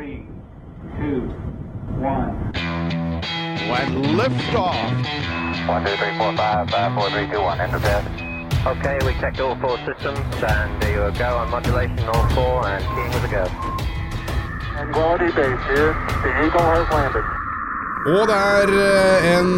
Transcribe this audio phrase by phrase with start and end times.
[0.00, 0.24] Three,
[0.96, 1.28] two,
[2.00, 2.32] one.
[3.68, 5.68] When liftoff.
[5.68, 7.60] One, two, three, four, five, five, four, three, two, one.
[7.60, 8.06] Enter bed.
[8.66, 12.82] Okay, we checked all four systems, and there you go on modulation, all four, and
[12.82, 13.44] keying with a go.
[14.80, 15.92] And quality base here.
[15.92, 17.39] The Eagle has landed.
[18.08, 19.50] Og det er eh, en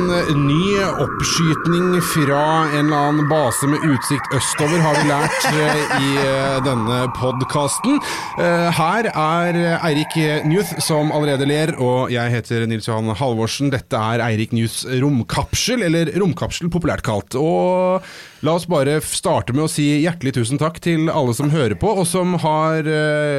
[0.48, 2.40] ny oppskytning fra
[2.72, 8.00] en eller annen base med utsikt østover, har vi lært eh, i eh, denne podkasten.
[8.32, 10.16] Her er Eirik
[10.48, 13.70] Newth som allerede ler, og jeg heter Nils Johan Halvorsen.
[13.70, 17.36] Dette er Eirik Newths romkapsel, eller romkapsel populært kalt.
[17.38, 18.02] Og
[18.42, 21.92] la oss bare starte med å si hjertelig tusen takk til alle som hører på,
[21.94, 22.88] og som har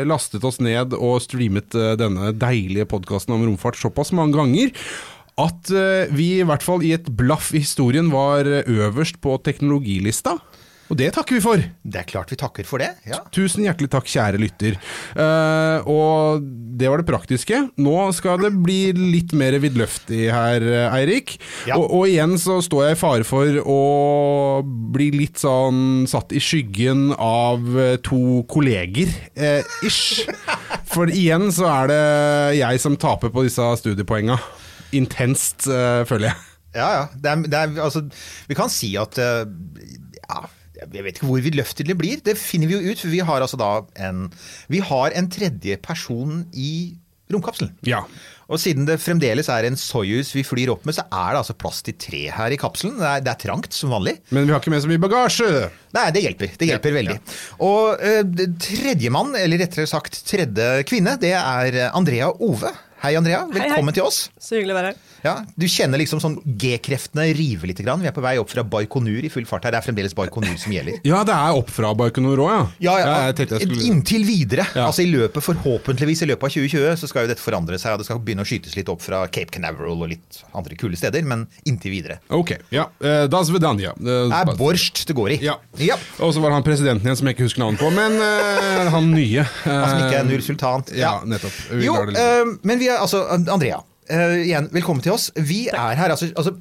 [0.08, 4.72] lastet oss ned og streamet denne deilige podkasten om romfart såpass mange ganger
[5.42, 10.38] at uh, vi i hvert fall i et blaff i historien var øverst på teknologilista.
[10.92, 11.62] Og det takker vi for.
[11.82, 12.92] Det er klart vi takker for det.
[13.10, 13.22] ja.
[13.34, 14.76] Tusen hjertelig takk, kjære lytter.
[15.16, 16.44] Uh, og
[16.78, 17.62] det var det praktiske.
[17.82, 21.38] Nå skal det bli litt mer vidløftig her, Eirik.
[21.70, 21.80] Ja.
[21.80, 23.80] Og, og, igjen så står jeg i fare for å
[24.64, 27.64] bli litt sånn satt i skyggen av
[28.06, 30.28] to kolleger, uh, ish.
[30.94, 32.04] For igjen så er det
[32.60, 34.36] jeg som taper på disse studiepoenga
[34.96, 36.50] intenst, uh, føler jeg.
[36.74, 37.06] Ja, ja.
[37.14, 38.04] Det er, det er, altså,
[38.50, 39.46] vi kan si at uh,
[40.24, 40.44] ja,
[40.84, 42.22] jeg vet ikke hvor vidløftig det blir.
[42.26, 43.00] Det finner vi jo ut.
[43.00, 43.72] For vi har altså da
[44.08, 44.28] en
[44.72, 46.98] Vi har en tredje person i
[47.32, 47.72] romkapselen.
[47.88, 48.04] Ja.
[48.52, 51.56] Og siden det fremdeles er en Soyuz vi flyr opp med, så er det altså
[51.58, 52.98] plass til tre her i kapselen.
[53.00, 54.18] Det er, det er trangt som vanlig.
[54.36, 55.50] Men vi har ikke med så mye bagasje.
[55.96, 56.56] Nei, det hjelper.
[56.60, 57.18] Det hjelper ja, veldig.
[57.18, 57.38] Ja.
[57.66, 62.74] Og uh, tredjemann, eller rettere sagt tredje kvinne, det er Andrea Ove.
[63.04, 63.42] Hei, Andrea.
[63.52, 63.94] Velkommen hei, hei.
[63.98, 64.18] til oss.
[64.40, 65.00] Så hyggelig å være her.
[65.24, 67.80] Ja, Du kjenner liksom sånn G-kreftene rive litt.
[67.84, 68.02] Grann.
[68.04, 69.74] Vi er på vei opp fra Baikonur i full fart her.
[69.74, 71.00] Det er fremdeles Baikonur som gjelder.
[71.08, 72.64] Ja, det er opp fra Baikonur òg, ja.
[72.84, 73.80] Ja, ja, skulle...
[73.88, 74.68] Inntil videre.
[74.80, 77.96] Altså i løpet, Forhåpentligvis i løpet av 2020 så skal jo dette forandre seg.
[77.96, 81.00] og Det skal begynne å skytes litt opp fra Cape Canaveral og litt andre kule
[81.00, 82.20] steder, men inntil videre.
[82.34, 82.88] Ok, ja.
[83.04, 83.96] Uh, das Vedanja.
[84.00, 85.40] Uh, det er borscht det går i.
[85.44, 85.58] Ja.
[85.82, 85.98] ja.
[86.24, 89.10] Og så var han presidenten igjen som jeg ikke husker navnet på, men uh, han
[89.16, 89.48] nye.
[89.64, 90.94] han som ikke er null sultant.
[90.98, 91.58] Ja, nettopp.
[91.74, 91.98] Vi jo,
[92.64, 93.82] men vi er altså Andrea.
[94.12, 95.30] Uh, igjen, velkommen til oss.
[95.36, 96.56] Vi er her, altså, altså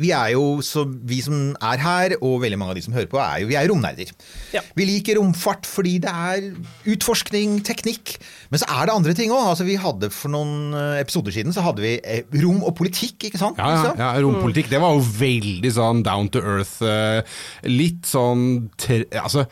[0.00, 3.10] vi er jo, så vi som er her, og veldig mange av de som hører
[3.10, 4.12] på, er jo, vi er romnerder.
[4.54, 4.62] Ja.
[4.76, 6.48] Vi liker romfart fordi det er
[6.90, 8.16] utforskning, teknikk.
[8.50, 9.52] Men så er det andre ting òg.
[9.52, 13.28] Altså, vi hadde for noen eh, episoder siden så hadde vi eh, rom og politikk,
[13.28, 13.60] ikke sant?
[13.60, 14.70] Ja, ja, ja rompolitikk.
[14.72, 16.78] Det var jo veldig sånn down to earth.
[17.68, 18.48] Litt sånn
[19.20, 19.44] Altså,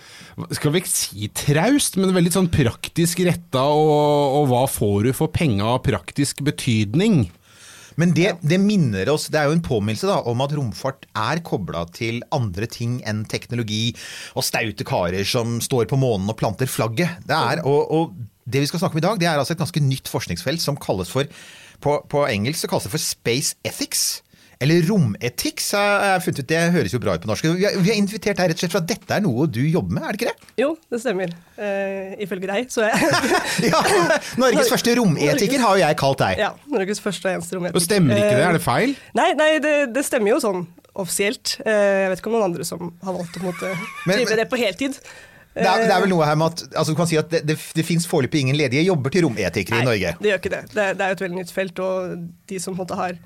[0.56, 5.12] skal vi ikke si traust, men veldig sånn praktisk retta, og, og hva får du
[5.16, 7.26] for penga av praktisk betydning?
[7.98, 11.42] Men det, det, minner oss, det er jo en påminnelse da, om at romfart er
[11.46, 13.90] kobla til andre ting enn teknologi
[14.38, 17.18] og staute karer som står på månen og planter flagget.
[17.26, 18.14] Det er, og, og
[18.48, 20.78] det vi skal snakke om i dag, det er altså et ganske nytt forskningsfelt som
[20.80, 21.26] kalles for
[21.82, 24.22] på, på engelsk så kalles det for space ethics.
[24.58, 26.48] Eller rometikk, så har jeg funnet ut.
[26.50, 27.46] Det høres jo bra ut på norsk.
[27.46, 29.60] Vi har, vi har invitert deg rett og slett for at dette er noe du
[29.62, 30.48] jobber med, er det ikke det?
[30.58, 31.34] Jo, det stemmer.
[31.54, 33.12] Uh, ifølge deg, så jeg
[33.70, 33.82] Ja!
[34.40, 36.42] Norges første rometiker har jo jeg kalt deg.
[36.42, 36.50] Ja.
[36.74, 37.78] Norges første og eneste rometiker.
[37.78, 38.42] Og stemmer ikke det?
[38.48, 38.98] Er det feil?
[39.20, 40.66] Nei, nei det, det stemmer jo sånn
[40.98, 41.54] offisielt.
[41.62, 43.72] Uh, jeg vet ikke om noen andre som har valgt å måte,
[44.10, 44.98] drive det på heltid.
[45.58, 47.40] Det er, det er, vel noe her med at altså du kan si at det,
[47.48, 50.12] det, det fins foreløpig ingen ledige jobber til rometikere i Norge?
[50.14, 50.60] Nei, det gjør ikke det.
[50.74, 53.18] Det, det er jo et veldig nytt felt, og de som på en måte har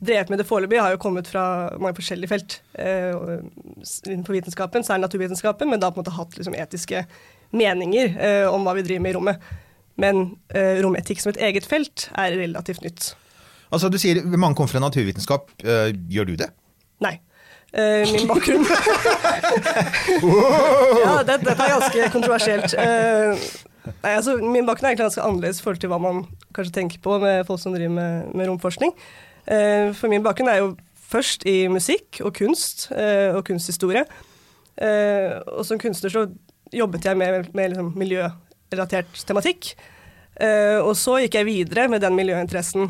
[0.00, 1.44] drevet med det foreløpig, har jo kommet fra
[1.80, 2.58] mange forskjellige felt.
[2.78, 3.14] Eh,
[4.06, 7.04] innenfor vitenskapen så er naturvitenskapen, men da på en måte hatt liksom, etiske
[7.56, 9.48] meninger eh, om hva vi driver med i rommet.
[9.98, 10.14] Men
[10.54, 13.14] eh, rometikk som et eget felt er relativt nytt.
[13.74, 15.50] Altså Du sier mange kommer fra naturvitenskap.
[15.64, 16.52] Eh, gjør du det?
[17.04, 17.18] Nei.
[17.68, 18.64] Uh, min bakgrunn
[21.04, 22.72] Ja, dette, dette, er ganske kontroversielt.
[22.72, 23.36] Uh,
[24.00, 26.22] nei, altså, min bakgrunn er egentlig ganske annerledes i forhold til hva man
[26.56, 28.94] kanskje tenker på med folk som driver med, med romforskning.
[29.48, 30.72] Eh, for min bakgrunn er jo
[31.08, 34.04] først i musikk og kunst eh, og kunsthistorie.
[34.76, 36.26] Eh, og som kunstner så
[36.74, 39.72] jobbet jeg med, med liksom miljørelatert tematikk.
[40.38, 42.84] Og så gikk jeg videre med den miljøinteressen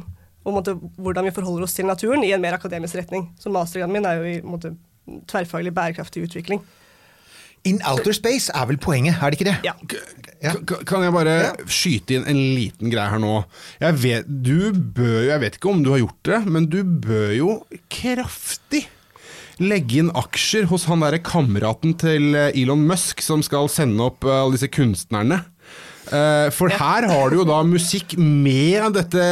[0.45, 3.31] og måte, hvordan vi forholder oss til naturen i en mer akademisk retning.
[3.41, 4.75] Så mastergraden min er jo i måte,
[5.31, 6.61] tverrfaglig bærekraftig utvikling.
[7.67, 9.57] In outer space er vel poenget, er det ikke det?
[9.67, 9.75] Ja.
[10.45, 10.53] ja.
[10.87, 11.51] Kan jeg bare ja.
[11.67, 13.41] skyte inn en liten greie her nå?
[13.83, 17.35] Jeg vet, du bør, jeg vet ikke om du har gjort det, men du bør
[17.37, 17.51] jo
[17.93, 18.87] kraftig
[19.59, 24.55] legge inn aksjer hos han derre kameraten til Elon Musk som skal sende opp alle
[24.55, 25.43] disse kunstnerne.
[26.09, 29.25] Eh, for her har du jo da musikk med dette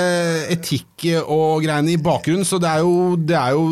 [0.53, 3.71] etikk og greiene i bakgrunnen, så det er jo, det er jo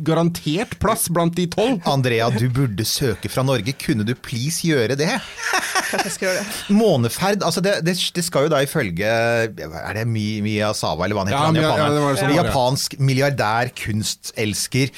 [0.00, 1.80] garantert plass blant de tolv.
[1.88, 3.74] Andrea, du burde søke fra Norge.
[3.82, 5.10] Kunne du please gjøre det?
[5.92, 6.76] Jeg skal gjøre det.
[6.78, 9.50] Måneferd, altså det, det, det skal jo da ifølge Er
[9.98, 11.60] det Mi- Miyazawa, eller hva han heter?
[11.60, 12.32] Ja, han ja, det var det som.
[12.38, 14.92] Japansk milliardær, kunstelsker.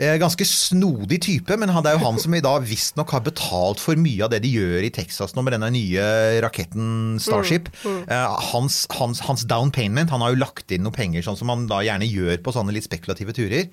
[0.00, 3.82] Eh, ganske snodig type, men det er jo han som i dag visstnok har betalt
[3.82, 6.04] for mye av det de gjør i Texas nå med denne nye
[6.42, 7.68] raketten Starship.
[7.86, 11.52] Eh, hans, hans, hans down payment, han har jo lagt inn noe penger, sånn som
[11.52, 13.68] han da gjerne gjør på sånne litt spekulative turer.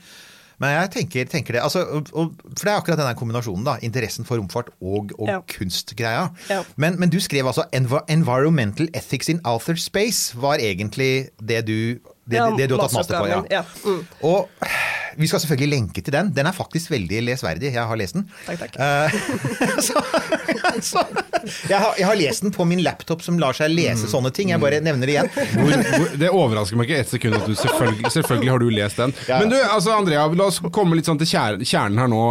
[0.59, 3.75] Men jeg tenker, tenker det, altså, og, og, For det er akkurat denne kombinasjonen, da.
[3.85, 5.39] Interessen for romfart og, og Ja.
[5.53, 6.27] kunstgreia.
[6.49, 6.63] Ja.
[6.81, 11.73] Men, men du skrev altså Env- 'Environmental Ethics in Outer Space' var egentlig det du,
[12.27, 13.27] det, Ja, det du har tatt master på.
[13.27, 13.41] Ja.
[13.51, 13.61] ja.
[13.85, 14.07] Mm.
[14.23, 14.49] Og
[15.17, 16.31] vi skal selvfølgelig lenke til den.
[16.35, 17.71] Den er faktisk veldig lesverdig.
[17.73, 18.25] Jeg har lest den.
[18.45, 18.77] Takk, takk.
[18.77, 19.17] Eh,
[19.87, 20.01] så,
[20.83, 21.03] så,
[21.69, 24.11] jeg, har, jeg har lest den på min laptop som lar seg lese Mm.
[24.11, 24.51] sånne ting.
[24.51, 25.29] Jeg bare nevner det igjen.
[25.57, 28.99] Hvor, hvor, det overrasker meg ikke ett sekund at du selvfølgelig, selvfølgelig har du lest
[29.01, 29.13] den.
[29.29, 29.39] Ja.
[29.41, 32.21] Men du, altså Andrea, la oss komme litt sånn til kjernen her nå.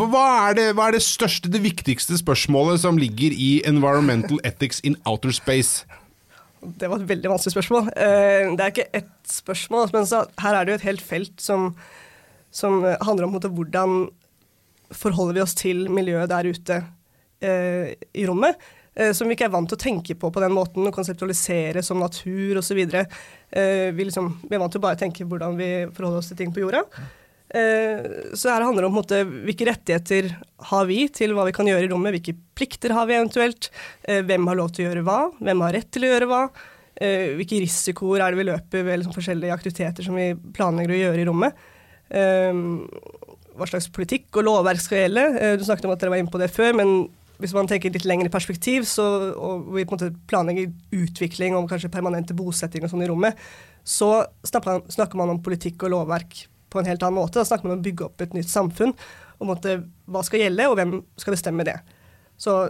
[0.00, 4.40] Hva hva er, det, hva er det største, det viktigste spørsmålet som ligger i Environmental
[4.46, 5.84] Ethics in Outer Space?
[6.60, 7.86] Det var et veldig vanskelig spørsmål.
[7.96, 10.04] Eh, Det er ikke ett spørsmål, men
[10.44, 11.70] her er det jo et helt felt som,
[12.52, 14.08] som handler om hvordan
[14.92, 16.80] forholder vi oss til miljøet der ute
[17.40, 18.56] eh, i rommet.
[18.94, 21.82] eh, som vi ikke er vant til å tenke på på den måten, og konseptualisere
[21.82, 22.76] som natur osv.
[22.76, 26.52] Vi, liksom, vi er vant til å bare tenke hvordan vi forholder oss til ting
[26.52, 26.82] på jorda.
[27.50, 30.28] Eh, så her handler det om måte, hvilke rettigheter
[30.70, 33.72] har vi til hva vi kan gjøre i rommet, hvilke plikter har vi eventuelt,
[34.06, 36.42] eh, hvem har lov til å gjøre hva, hvem har rett til å gjøre hva,
[36.94, 41.00] eh, hvilke risikoer er det vi løper ved liksom, forskjellige aktiviteter som vi planlegger å
[41.00, 41.64] gjøre i rommet.
[42.10, 42.60] Eh,
[43.58, 45.56] hva slags politikk og lovverk skal gjelde.
[45.58, 47.10] Du snakket om at dere var inne på det før, men
[47.40, 49.04] hvis man tenker litt lengre perspektiv, så,
[49.34, 53.36] og vi på en måte planlegger utvikling om kanskje permanente bosettinger og sånn i rommet,
[53.84, 57.40] så snakker man om politikk og lovverk på en helt annen måte.
[57.40, 58.94] Da snakker man om å bygge opp et nytt samfunn.
[59.40, 59.74] Og på
[60.12, 61.78] hva skal gjelde, og hvem skal bestemme det.
[62.40, 62.62] Så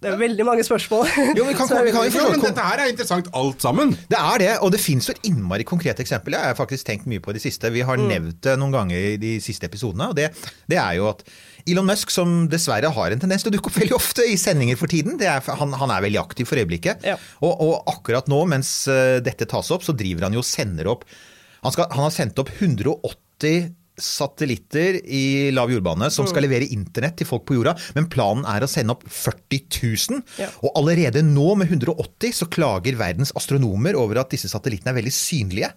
[0.00, 1.08] det er veldig mange spørsmål.
[1.38, 3.60] Jo, vi kan, Så vi kan jo Ja, forstå men dette her er interessant alt
[3.60, 3.92] sammen.
[4.08, 6.38] Det er det, og det fins et innmari konkret eksempel.
[6.38, 7.68] Jeg har faktisk tenkt mye på det siste.
[7.74, 10.08] Vi har nevnt det noen ganger i de siste episodene.
[10.08, 10.30] og det,
[10.72, 11.20] det er jo at
[11.68, 14.78] Elon Musk, som dessverre har en tendens til å dukke opp veldig ofte i sendinger
[14.80, 17.04] for tiden, det er, han, han er veldig aktiv for øyeblikket.
[17.04, 17.18] Ja.
[17.44, 20.88] Og, og akkurat nå, mens eh, dette tas opp, så driver han jo og sender
[20.94, 21.04] opp
[21.60, 27.18] han, skal, han har sendt opp 180 satellitter i lav jordbane som skal levere internett
[27.20, 30.22] til folk på jorda, men planen er å sende opp 40 000.
[30.40, 30.48] Ja.
[30.64, 35.14] Og allerede nå, med 180, så klager verdens astronomer over at disse satellittene er veldig
[35.14, 35.70] synlige.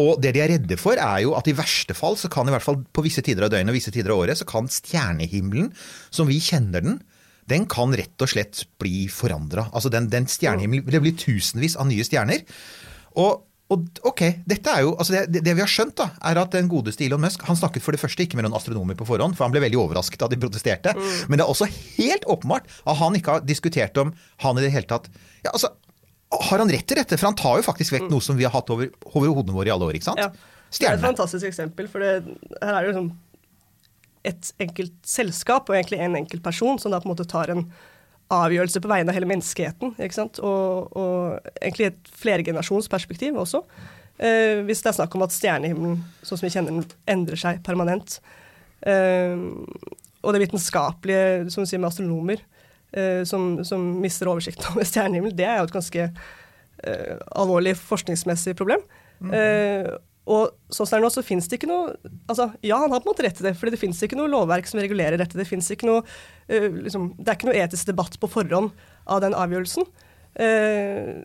[0.00, 2.54] Og det de er redde for, er jo at i verste fall, så kan i
[2.54, 5.70] hvert fall på visse tider av døgnet og visse tider av året, så kan stjernehimmelen,
[6.14, 7.02] som vi kjenner den,
[7.50, 9.68] den kan rett og slett bli forandra.
[9.76, 12.40] Altså den, den stjernehimmelen Det blir tusenvis av nye stjerner.
[13.20, 16.52] Og, og ok, dette er jo, altså det, det vi har skjønt, da, er at
[16.52, 19.38] den godeste Elon Musk han snakket for det første ikke med noen astronomer på forhånd,
[19.38, 20.92] for han ble veldig overrasket da de protesterte.
[21.30, 24.12] Men det er også helt åpenbart at han ikke har diskutert om
[24.44, 25.08] han i det hele tatt
[25.46, 25.72] ja, altså,
[26.50, 27.16] Har han rett til dette?
[27.16, 29.72] For han tar jo faktisk vekk noe som vi har hatt over, over hodene våre
[29.72, 29.96] i alle år.
[29.96, 30.20] ikke sant?
[30.20, 30.28] Ja.
[30.74, 33.12] Det er et fantastisk eksempel, for det, her er det liksom
[34.26, 37.66] et enkelt selskap og egentlig en enkelt person som da på en måte tar en
[38.32, 39.94] avgjørelse på vegne av hele menneskeheten.
[39.98, 40.40] ikke sant?
[40.44, 43.64] Og, og egentlig et flergenerasjonsperspektiv også.
[44.18, 47.60] Eh, hvis det er snakk om at stjernehimmelen sånn som vi kjenner den, endrer seg
[47.66, 48.18] permanent.
[48.86, 49.36] Eh,
[50.24, 52.40] og det vitenskapelige, som du sier med astronomer,
[52.96, 58.56] eh, som, som mister oversikten over stjernehimmelen, det er jo et ganske eh, alvorlig forskningsmessig
[58.58, 58.84] problem.
[59.32, 59.88] Eh,
[60.24, 61.94] og sånn som det er nå, så finnes det ikke noe
[62.32, 64.30] altså, Ja, han har på en måte rett til det, fordi det finnes ikke noe
[64.32, 65.36] lovverk som regulerer dette.
[65.36, 66.00] Det, ikke noe,
[66.48, 68.72] uh, liksom, det er ikke noe etisk debatt på forhånd
[69.04, 69.84] av den avgjørelsen.
[70.40, 71.20] Uh,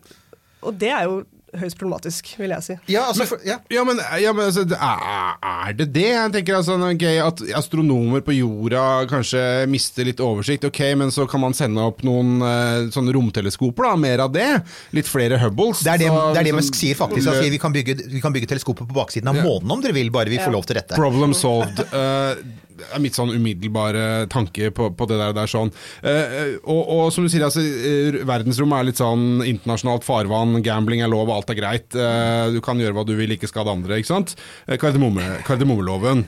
[0.60, 1.22] og det er jo
[1.58, 2.76] høyst problematisk, vil jeg si.
[2.92, 3.58] Ja, altså, for, ja.
[3.72, 6.06] Ja, men, ja, men altså, er, det det?
[6.12, 10.68] Jeg tenker altså, det er At astronomer på jorda kanskje mister litt oversikt.
[10.68, 13.96] Ok, men så kan man sende opp noen uh, sånne romteleskoper, da.
[14.00, 14.48] Mer av det.
[14.96, 15.84] Litt flere Hubbles.
[15.86, 17.26] Det er det, Så det, er det liksom, Musk sier, faktisk.
[17.26, 20.10] Altså, vi, kan bygge, vi kan bygge teleskopet på baksiden av månen om dere vil,
[20.14, 20.98] bare vi får lov til dette.
[20.98, 21.82] Problem solved.
[21.90, 22.42] Eh,
[22.80, 25.32] det er mitt sånn umiddelbare tanke på, på det der.
[25.36, 25.70] der sånn.
[26.02, 30.52] Eh, og, og som du sier, altså, eh, verdensrommet er litt sånn internasjonalt farvann.
[30.66, 31.88] Gambling er lov, alt er greit.
[31.94, 33.92] Eh, du kan gjøre hva du vil, ikke skade andre.
[34.00, 34.28] ikke sant?
[34.66, 36.18] Eh, Kardemomme- Kardemommeloven.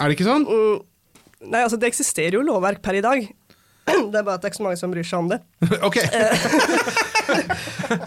[0.00, 0.44] Er det ikke sånn?
[1.46, 3.20] Nei, altså Det eksisterer jo lovverk per i dag.
[3.86, 5.36] Det er bare at det er ikke så mange som bryr seg om det.
[5.86, 5.96] ok.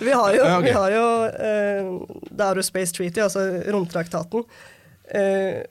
[0.03, 0.63] Vi har jo, okay.
[0.63, 1.83] vi har jo eh,
[2.35, 3.39] The Outer Space Treaty, altså
[3.71, 4.43] romtraktaten.
[5.15, 5.61] Eh,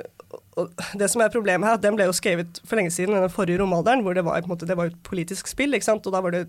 [0.58, 3.32] og det som er problemet her, at Den ble jo skrevet for lenge siden, den
[3.32, 5.76] forrige romalderen, hvor det var, måte, det var et politisk spill.
[5.76, 6.06] ikke sant?
[6.06, 6.46] Og Da var det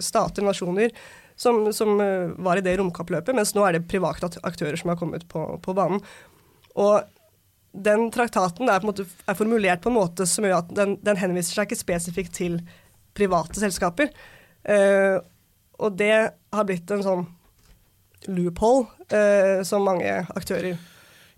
[0.00, 0.94] stater, nasjoner,
[1.36, 5.00] som, som eh, var i det romkappløpet, mens nå er det private aktører som har
[5.00, 6.00] kommet på, på banen.
[6.80, 7.02] Og
[7.72, 11.56] den traktaten er, måte, er formulert på en måte som gjør at den, den henviser
[11.56, 12.58] seg ikke spesifikt til
[13.16, 14.12] private selskaper.
[14.62, 15.18] Uh,
[15.82, 17.24] og det har blitt en sånn
[18.30, 20.76] loophole uh, som mange aktører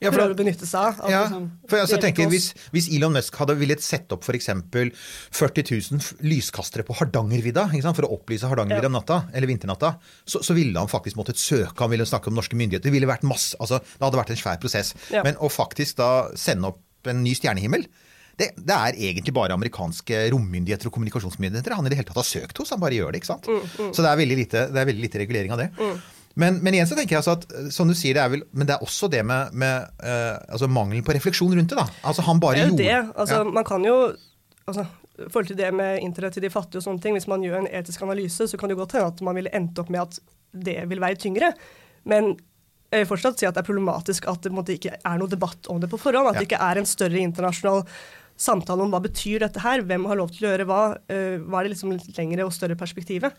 [0.04, 1.10] Ja, for prøver å benytte seg av.
[1.10, 4.48] Ja, liksom, for jeg tenker, hvis, hvis Elon Musk hadde villet sette opp f.eks.
[5.34, 8.92] 40 000 lyskastere på Hardangervidda for å opplyse Hardangervidda Ja.
[8.92, 9.94] om natta, eller vinternatta,
[10.24, 12.88] så, så ville han faktisk måttet søke, han ville snakke om norske myndigheter.
[12.88, 14.94] Det ville vært masse, altså, det hadde vært en svær prosess.
[15.10, 15.22] Ja.
[15.26, 17.84] Men å faktisk da sende opp en ny stjernehimmel
[18.40, 22.26] det, det er egentlig bare amerikanske rommyndigheter og kommunikasjonsmyndigheter han i det hele tatt har
[22.26, 22.72] søkt hos.
[22.74, 23.46] Han bare gjør det, ikke sant.
[23.46, 25.68] Mm, Så det er lite, det er veldig lite regulering av det.
[26.34, 28.42] Men, men igjen så tenker jeg altså at eh, som du sier, det er vel,
[28.52, 31.78] men det er også det med, med uh, altså mangelen på refleksjon rundt det.
[31.78, 31.86] da.
[32.02, 33.18] Altså Han bare Det er jo gjorde det.
[33.22, 33.50] Altså, ja.
[33.58, 33.98] Man kan jo
[34.66, 37.44] altså, I forhold til det med internett til de fattige og sånne ting, hvis man
[37.46, 40.02] gjør en etisk analyse, så kan det godt hende at man ville endt opp med
[40.02, 40.18] at
[40.64, 41.52] det vil veie tyngre.
[42.10, 42.34] Men
[42.90, 45.70] jeg vil fortsatt si at det er problematisk at det måte ikke er noe debatt
[45.70, 46.28] om det på forhånd.
[46.30, 46.42] At Ja.
[46.42, 47.82] det ikke er en større internasjonal
[48.36, 51.60] samtale om hva betyr dette her, hvem har lov til å gjøre hva, uh, hva
[51.60, 53.34] er det liksom lengre og større perspektivet.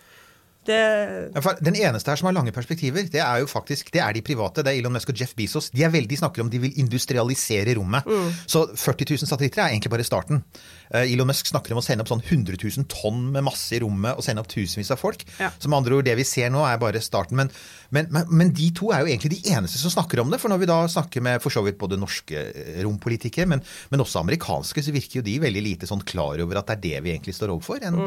[0.65, 4.23] Det, Den eneste her som har lange perspektiver, det er jo faktisk det er de
[4.25, 4.63] private.
[4.65, 5.69] Det er Elon Musk og Jeff Bezos.
[5.73, 8.07] De er veldig snakker om de vil industrialisere rommet.
[8.07, 8.31] Mm.
[8.49, 10.41] Så 40 000 satellitter er egentlig bare starten.
[10.89, 13.81] Eh, Elon Musk snakker om å sende opp sånn 100 000 tonn med masse i
[13.83, 15.25] rommet og sende opp tusenvis av folk.
[15.39, 15.51] Ja.
[15.59, 17.37] Så med andre ord, det vi ser nå er bare starten.
[17.39, 17.51] Men,
[17.95, 20.41] men, men, men de to er jo egentlig de eneste som snakker om det.
[20.41, 23.61] For når vi da snakker med for så vidt både norske eh, rompolitikere, men,
[23.93, 26.85] men også amerikanske, så virker jo de veldig lite sånn klar over at det er
[26.89, 27.85] det vi egentlig står overfor.
[27.85, 28.01] En,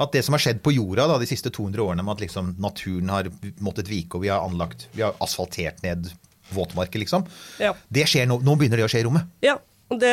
[0.00, 2.54] At det som har skjedd på jorda da, de siste 200 årene, med at liksom
[2.62, 3.30] naturen har
[3.62, 6.10] måttet vike, og vi har anlagt, vi har asfaltert ned
[6.54, 7.26] våtmarker, liksom.
[7.62, 7.72] Ja.
[7.88, 9.30] Det skjer nå, nå begynner det å skje i rommet.
[9.44, 9.56] Ja,
[10.00, 10.12] det,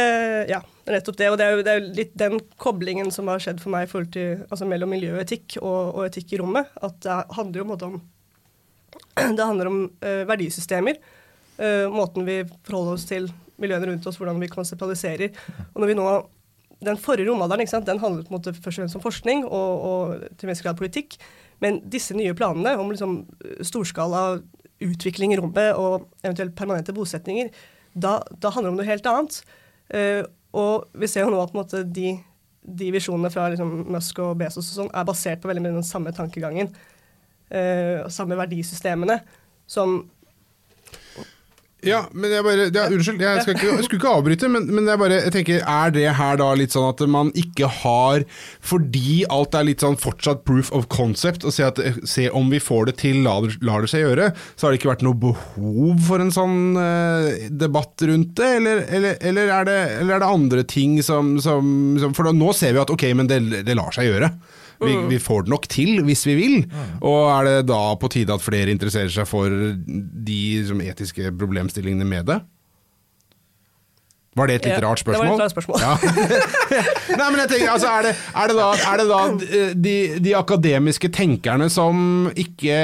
[0.51, 1.29] ja, nettopp det.
[1.31, 3.91] Og det er, jo, det er jo litt den koblingen som har skjedd for meg
[4.13, 6.69] til, altså mellom miljø og etikk og, og etikk i rommet.
[6.83, 8.01] At det handler jo på om
[9.37, 10.99] Det handler om uh, verdisystemer.
[11.57, 15.35] Uh, måten vi forholder oss til miljøene rundt oss, hvordan vi konseptualiserer.
[15.73, 16.07] Og når vi nå
[16.81, 20.37] Den forrige romalderen den handlet på en måte først og fremst om forskning og, og
[20.37, 21.17] til en grad politikk.
[21.61, 23.19] Men disse nye planene om liksom
[23.61, 24.41] storskala
[24.81, 27.51] utvikling i rommet og eventuelt permanente bosetninger,
[27.93, 29.41] da, da handler det om noe helt annet.
[29.93, 30.23] Uh,
[30.57, 32.15] og vi ser jo nå at måte, de,
[32.63, 35.87] de visjonene fra liksom, Musk og Bezos og sånn er basert på veldig mye den
[35.87, 36.71] samme tankegangen.
[37.51, 39.19] Uh, samme verdisystemene
[39.69, 40.01] som
[41.81, 44.85] Ja, men jeg bare ja, Unnskyld, jeg, skal ikke, jeg skulle ikke avbryte, men, men
[44.85, 48.25] jeg bare jeg tenker, er det her da litt sånn at man ikke har
[48.61, 52.61] Fordi alt er litt sånn fortsatt proof of concept, og se, at, se om vi
[52.61, 56.05] får det til, lar, lar det seg gjøre, så har det ikke vært noe behov
[56.05, 58.53] for en sånn eh, debatt rundt det?
[58.61, 62.35] Eller, eller, eller, er det, eller er det andre ting som, som, som For da,
[62.37, 64.29] nå ser vi at ok, men det, det lar seg gjøre.
[64.81, 66.55] Vi, vi får det nok til hvis vi vil.
[67.05, 72.07] Og er det da på tide at flere interesserer seg for de som, etiske problemstillingene
[72.07, 72.39] med det?
[74.39, 75.33] Var det et litt Ja, rart det var spørsmål?
[75.35, 75.81] et rart spørsmål.
[75.83, 75.93] Ja.
[77.19, 79.17] Nei, men jeg tenker, altså, er, det, er det da, er det da
[79.59, 82.77] eh, de, de akademiske tenkerne som ikke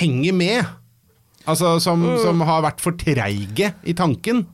[0.00, 0.72] henger med?
[1.46, 2.18] Altså som, Mm.
[2.22, 4.44] som har vært for treige i tanken?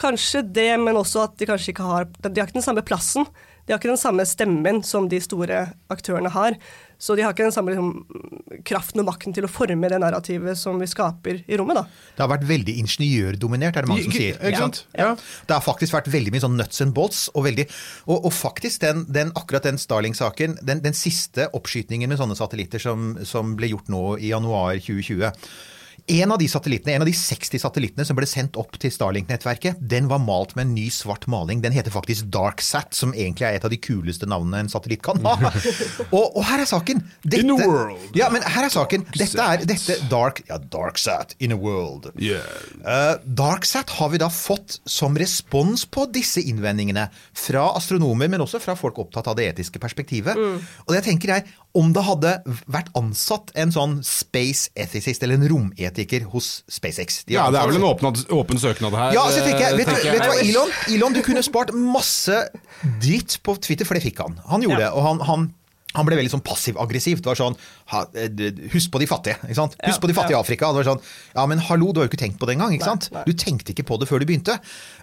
[0.00, 3.24] Kanskje det, men også at de kanskje ikke har De har ikke den samme plassen.
[3.70, 5.60] De har ikke den samme stemmen som de store
[5.94, 6.56] aktørene har.
[6.98, 10.58] Så de har ikke den samme liksom, kraften og makten til å forme det narrativet
[10.58, 11.78] som vi skaper i rommet.
[11.78, 11.84] da.
[12.16, 14.42] Det har vært veldig ingeniørdominert, er det mange som sier.
[14.58, 14.82] sant?
[14.98, 15.12] Ja.
[15.46, 17.28] Det har faktisk vært veldig mye sånn nuts and bolts.
[17.30, 17.68] Og, veldig,
[18.10, 22.82] og, og faktisk den, den, akkurat den Starling-saken, den, den siste oppskytingen med sånne satellitter
[22.82, 25.30] som, som ble gjort nå i januar 2020
[26.10, 29.78] en av de satellittene, en av de 60 satellittene som ble sendt opp til Starlink-nettverket,
[29.92, 31.62] den var malt med en ny svart maling.
[31.62, 35.20] Den heter faktisk DarkSat, som egentlig er et av de kuleste navnene en satellitt kan
[35.24, 35.36] ha.
[36.16, 37.02] Og, og her er saken.
[37.22, 38.02] Dette, In a world.
[38.18, 39.04] Ja, men her er saken.
[39.14, 42.10] Dette er dette Dark, ja, DarkSat in a world.
[42.18, 48.60] Eh, DarkSat har vi da fått som respons på disse innvendingene fra astronomer, men også
[48.62, 50.38] fra folk opptatt av det etiske perspektivet.
[50.88, 51.46] Og jeg tenker jeg,
[51.78, 52.30] om det hadde
[52.66, 57.68] vært ansatt en sånn space ethicist, eller en rometiker hos SpaceX de Ja, det er
[57.70, 59.12] vel en åpen, åpen søknad her.
[59.14, 60.40] ja, så tenker jeg, vet, du, tenker vet du hva.
[60.48, 62.40] Elon, Elon, du kunne spart masse
[63.02, 64.40] dritt på Twitter, for det fikk han.
[64.50, 64.90] Han gjorde Ja.
[64.90, 65.46] det, og han, han,
[65.94, 67.22] han ble veldig sånn passiv-aggressiv.
[67.22, 67.56] Det var sånn
[67.94, 69.38] ha, eh, Husk på de fattige.
[69.46, 69.74] ikke sant?
[69.78, 70.42] Husk Ja, på de fattige i ja.
[70.42, 70.72] Afrika.
[70.74, 71.02] Det var sånn,
[71.34, 72.74] ja, men hallo, du har jo ikke tenkt på det engang.
[72.74, 73.10] ikke Nei, sant?
[73.14, 73.24] nei.
[73.26, 74.58] Du tenkte ikke på det før du begynte.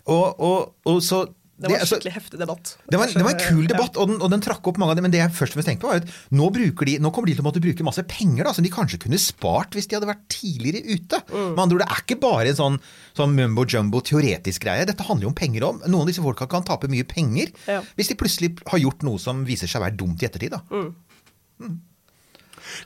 [0.08, 1.26] Og, og, og så
[1.58, 2.72] Det var en skikkelig heftig debatt.
[2.86, 5.00] det var, det var en kul debatt, og den, og den trakk opp mange av
[5.00, 5.08] dem.
[5.08, 7.34] Men det jeg først og fremst tenkte på, var at nå, de, nå kommer de
[7.34, 10.10] til å måtte bruke masse penger da, som de kanskje kunne spart hvis de hadde
[10.12, 11.22] vært tidligere ute.
[11.34, 11.50] Mm.
[11.56, 12.78] Med andre ord, Det er ikke bare en sånn,
[13.18, 14.86] sånn mumbo jumbo teoretisk greie.
[14.86, 15.82] Dette handler jo om penger om.
[15.88, 17.82] Noen av disse folka kan tape mye penger Ja.
[17.98, 20.54] hvis de plutselig har gjort noe som viser seg å være dumt i ettertid.
[20.54, 20.62] da.
[20.70, 21.82] Mm.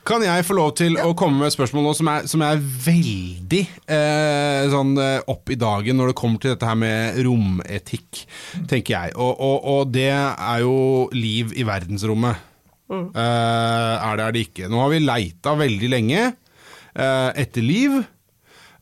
[0.06, 2.60] Kan jeg få lov til å komme med et spørsmål nå som er, som er
[2.60, 8.24] veldig eh, sånn eh, opp i dagen når det kommer til dette her med rometikk,
[8.70, 9.16] tenker jeg.
[9.16, 10.76] Og, og, og det er jo
[11.16, 12.48] liv i verdensrommet.
[12.92, 13.06] Mm.
[13.16, 14.70] Eh, er det, er det ikke.
[14.72, 18.02] Nå har vi leita veldig lenge eh, etter liv.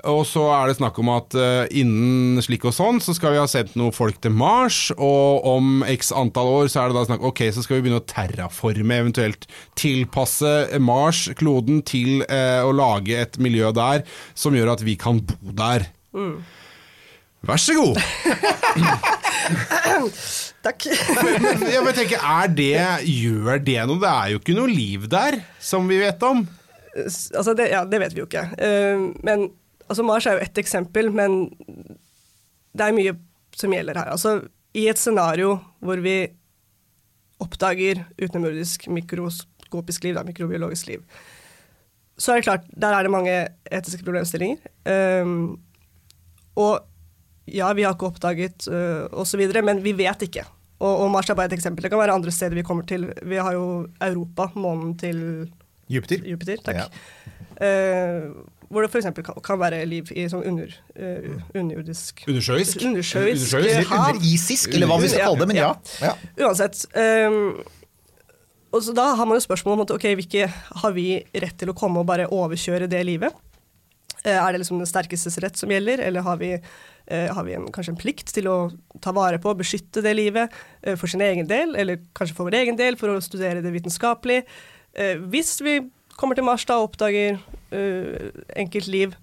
[0.09, 3.41] Og så er det snakk om at uh, innen slik og sånn, så skal vi
[3.43, 4.79] ha sendt noen folk til Mars.
[4.97, 8.01] Og om x antall år så er det da snakk Ok, så skal vi begynne
[8.01, 14.07] å terraforme, eventuelt tilpasse Mars, kloden, til uh, å lage et miljø der
[14.39, 15.91] som gjør at vi kan bo der.
[17.47, 17.97] Vær så god!
[20.65, 20.85] Takk.
[21.41, 22.75] Men jeg bare tenker, er det,
[23.09, 24.01] Gjør det noe?
[24.03, 26.45] Det er jo ikke noe liv der, som vi vet om.
[26.95, 28.45] altså det, ja, det vet vi jo ikke.
[28.61, 29.49] Uh, men
[29.91, 31.43] altså Mars er jo ett eksempel, men
[32.77, 33.17] det er mye
[33.59, 34.13] som gjelder her.
[34.15, 34.39] Altså,
[34.77, 36.23] I et scenario hvor vi
[37.41, 41.03] oppdager utenomjordisk mikroskopisk liv, da, mikrobiologisk liv,
[42.21, 43.35] så er det klart, der er det mange
[43.73, 44.61] etiske problemstillinger.
[45.25, 45.57] Um,
[46.61, 46.85] og
[47.49, 50.45] ja, vi har ikke oppdaget uh, osv., men vi vet ikke.
[50.81, 51.85] Og, og Mars er bare et eksempel.
[51.85, 53.09] Det kan være andre steder vi kommer til.
[53.25, 55.51] Vi har jo Europa, månen til
[55.91, 56.23] Jupiter?
[56.29, 56.61] Jupiter.
[56.65, 56.77] Takk.
[56.77, 56.87] Ja.
[57.67, 58.29] Eh,
[58.71, 59.11] hvor det f.eks.
[59.27, 62.85] Kan, kan være liv i sånn under, uh, underjordisk Undersjøisk?
[62.87, 63.59] Undersjøisk Undersjøisk?
[63.59, 64.15] Eller hav.
[64.15, 65.51] underisisk, eller hva vi skal kalle det.
[65.51, 65.71] Men ja.
[66.05, 66.15] ja.
[66.47, 66.85] Uansett.
[66.95, 67.39] Um,
[68.71, 71.09] og så Da har man jo spørsmål om at ok, hvilke har vi
[71.43, 73.35] rett til å komme og bare overkjøre det livet?
[74.23, 77.57] Eh, er det liksom den sterkestes rett som gjelder, eller har vi, eh, har vi
[77.57, 78.59] en, kanskje en plikt til å
[79.03, 80.61] ta vare på og beskytte det livet
[81.01, 84.45] for sin egen del, eller kanskje for vår egen del, for å studere det vitenskapelig?
[84.95, 85.81] Eh, hvis vi
[86.21, 87.41] kommer til Mars da og oppdager
[87.73, 89.17] uh, enkelt liv,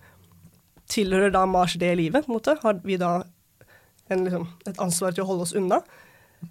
[0.92, 2.25] tilhører da Mars det livet?
[2.25, 2.58] på en måte?
[2.63, 3.22] Har vi da
[4.10, 5.82] en, liksom, et ansvar til å holde oss unna?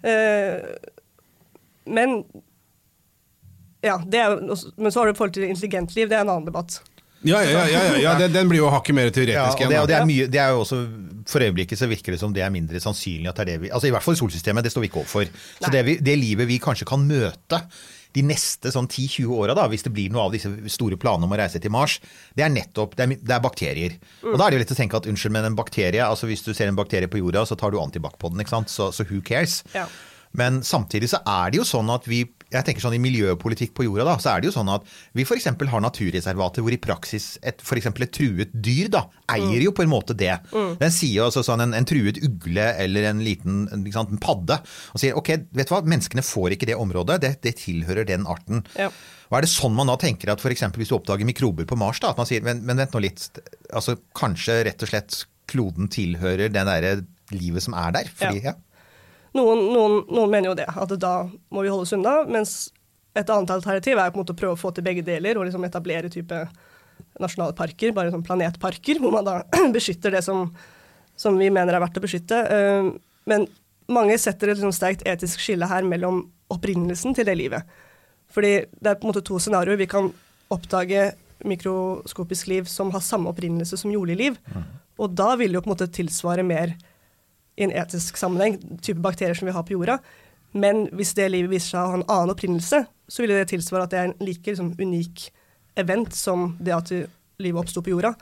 [0.03, 0.63] Uh,
[1.87, 2.21] men
[3.85, 4.37] ja, det er,
[4.75, 6.79] men så har du forhold til intelligent liv, det er en annen debatt.
[7.25, 9.71] Ja, ja, ja, ja, ja, ja den, den blir jo hakket mer Ja, teoretisk og
[9.71, 10.27] det, og det, igjen.
[10.27, 10.77] er det er jo også,
[11.27, 13.71] For øyeblikket så virker det som det er mindre sannsynlig at det er det vi
[13.73, 15.31] altså I hvert fall i solsystemet, det står vi ikke opp for.
[15.57, 17.61] Så det, vi, det livet vi kanskje kan møte
[18.17, 21.39] de neste sånn 10-20 åra, hvis det blir noe av disse store planene om å
[21.39, 21.99] reise til Mars,
[22.37, 23.97] det er nettopp det er, det er bakterier.
[24.25, 26.43] Og Da er det jo lett å tenke at unnskyld, men en bakterie altså Hvis
[26.45, 28.73] du ser en bakterie på jorda, så tar du antibac på den, ikke sant?
[28.73, 29.61] Så, så who cares?
[29.75, 29.85] Ja.
[30.37, 33.85] Men samtidig så er det jo sånn at vi jeg tenker sånn I miljøpolitikk på
[33.87, 34.85] jorda da, så er det jo sånn at
[35.17, 35.49] vi f.eks.
[35.51, 39.03] har naturreservater hvor i praksis et, for et truet dyr da,
[39.35, 40.33] eier jo på en måte det.
[40.79, 44.59] Den sier jo altså sånn en, en truet ugle eller en liten sant, en padde
[44.63, 48.27] og sier ok, vet du hva, menneskene får ikke det området, det, det tilhører den
[48.29, 48.63] arten.
[48.79, 48.89] Ja.
[49.27, 50.63] Og er det sånn man da tenker at f.eks.
[50.77, 53.27] hvis du oppdager mikrober på Mars, da, at man sier men, men vent nå litt,
[53.73, 57.01] altså kanskje rett og slett kloden tilhører den derre
[57.35, 58.09] livet som er der?
[58.15, 58.55] Fordi, ja.
[59.35, 61.13] Noen, noen, noen mener jo det, at da
[61.51, 62.55] må vi holde oss unna, mens
[63.17, 65.47] et annet alternativ er på en måte å prøve å få til begge deler, og
[65.47, 66.43] liksom etablere type
[67.21, 69.39] nasjonalparker, bare sånn planetparker, hvor man da
[69.75, 70.47] beskytter det som,
[71.17, 72.41] som vi mener er verdt å beskytte.
[72.53, 72.89] Eh,
[73.27, 73.47] Men
[73.91, 77.67] mange setter et liksom sterkt etisk skille her mellom opprinnelsen til det livet.
[78.31, 79.79] Fordi det er på en måte to scenarioer.
[79.79, 80.11] Vi kan
[80.53, 81.09] oppdage
[81.47, 84.37] mikroskopisk liv som har samme opprinnelse som jordlig liv.
[84.97, 86.73] Og da vil det jo på en måte tilsvare mer
[87.57, 89.97] i en etisk sammenheng, type bakterier som vi har på jorda.
[90.57, 93.87] Men hvis det livet viser seg å ha en annen opprinnelse, så vil det tilsvare
[93.87, 95.27] at det er en like liksom, unik
[95.77, 96.93] event som det at
[97.41, 98.13] livet oppsto på jorda.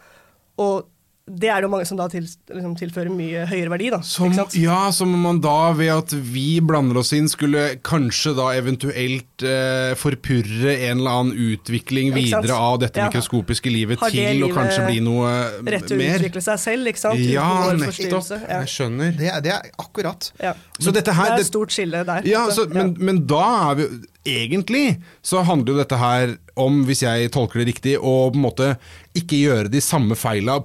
[0.62, 0.88] Og
[1.26, 3.98] det er det jo mange som da til, liksom, tilfører mye høyere verdi, da.
[4.06, 4.58] Som, ikke sant?
[4.62, 9.42] ja, som om man da, ved at vi blander oss inn, skulle kanskje da eventuelt
[9.42, 13.10] eh, forpurre en eller annen utvikling Ja, videre av dette Ja.
[13.10, 15.34] mikroskopiske livet det til å livet kanskje bli noe
[15.66, 15.72] mer.
[15.80, 16.20] Rett til å mer.
[16.22, 17.26] utvikle seg selv, ikke sant?
[17.26, 18.30] Ja, nettopp.
[18.46, 18.60] Ja.
[18.62, 19.18] Jeg skjønner.
[19.18, 20.30] Det, det er akkurat.
[20.38, 20.54] Ja.
[20.78, 22.22] Så dette her det er et stort skille der.
[22.30, 23.90] Ja, Så, så, men, men da er vi
[24.26, 28.46] Egentlig så handler jo dette her om, hvis jeg tolker det riktig, å på en
[28.46, 28.68] måte
[29.16, 30.58] ikke gjøre de samme feila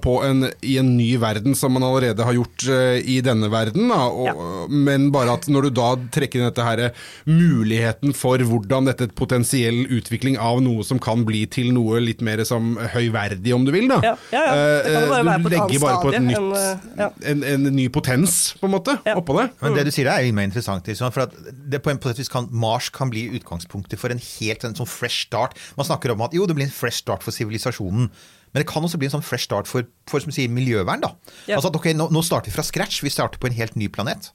[0.67, 3.91] i en ny verden som man allerede har gjort uh, i denne verden.
[3.91, 6.83] Da, og, Men bare at når du da trekker inn dette her
[7.27, 12.43] muligheten for hvordan dette potensiell utvikling av noe som kan bli til noe litt mer
[12.47, 14.01] som høyverdig, om du vil, da.
[14.03, 14.57] Ja, ja, ja.
[14.81, 17.09] Det kan jo bare Eh, være på du legger bare på et nytt, eh, ja.
[17.31, 19.15] en, en ny potens, på en måte, Ja.
[19.19, 19.47] oppå det.
[19.61, 20.87] Men det du sier er jo mer interessant.
[20.87, 21.35] Liksom, for at
[21.71, 25.27] det på en måte kan, Mars kan bli utgangspunktet for en helt en sånn fresh
[25.27, 25.57] start.
[25.77, 28.11] Man snakker om at jo, det blir en fresh start for sivilisasjonen.
[28.51, 31.03] Men det kan også bli en sånn fresh start for, for som sier, miljøvern.
[31.03, 31.13] da.
[31.47, 31.57] Ja.
[31.57, 33.01] Altså at ok, nå, nå starter vi fra scratch.
[33.03, 34.31] Vi starter på en helt ny planet.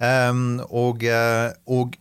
[0.00, 1.98] Um, og, eh, og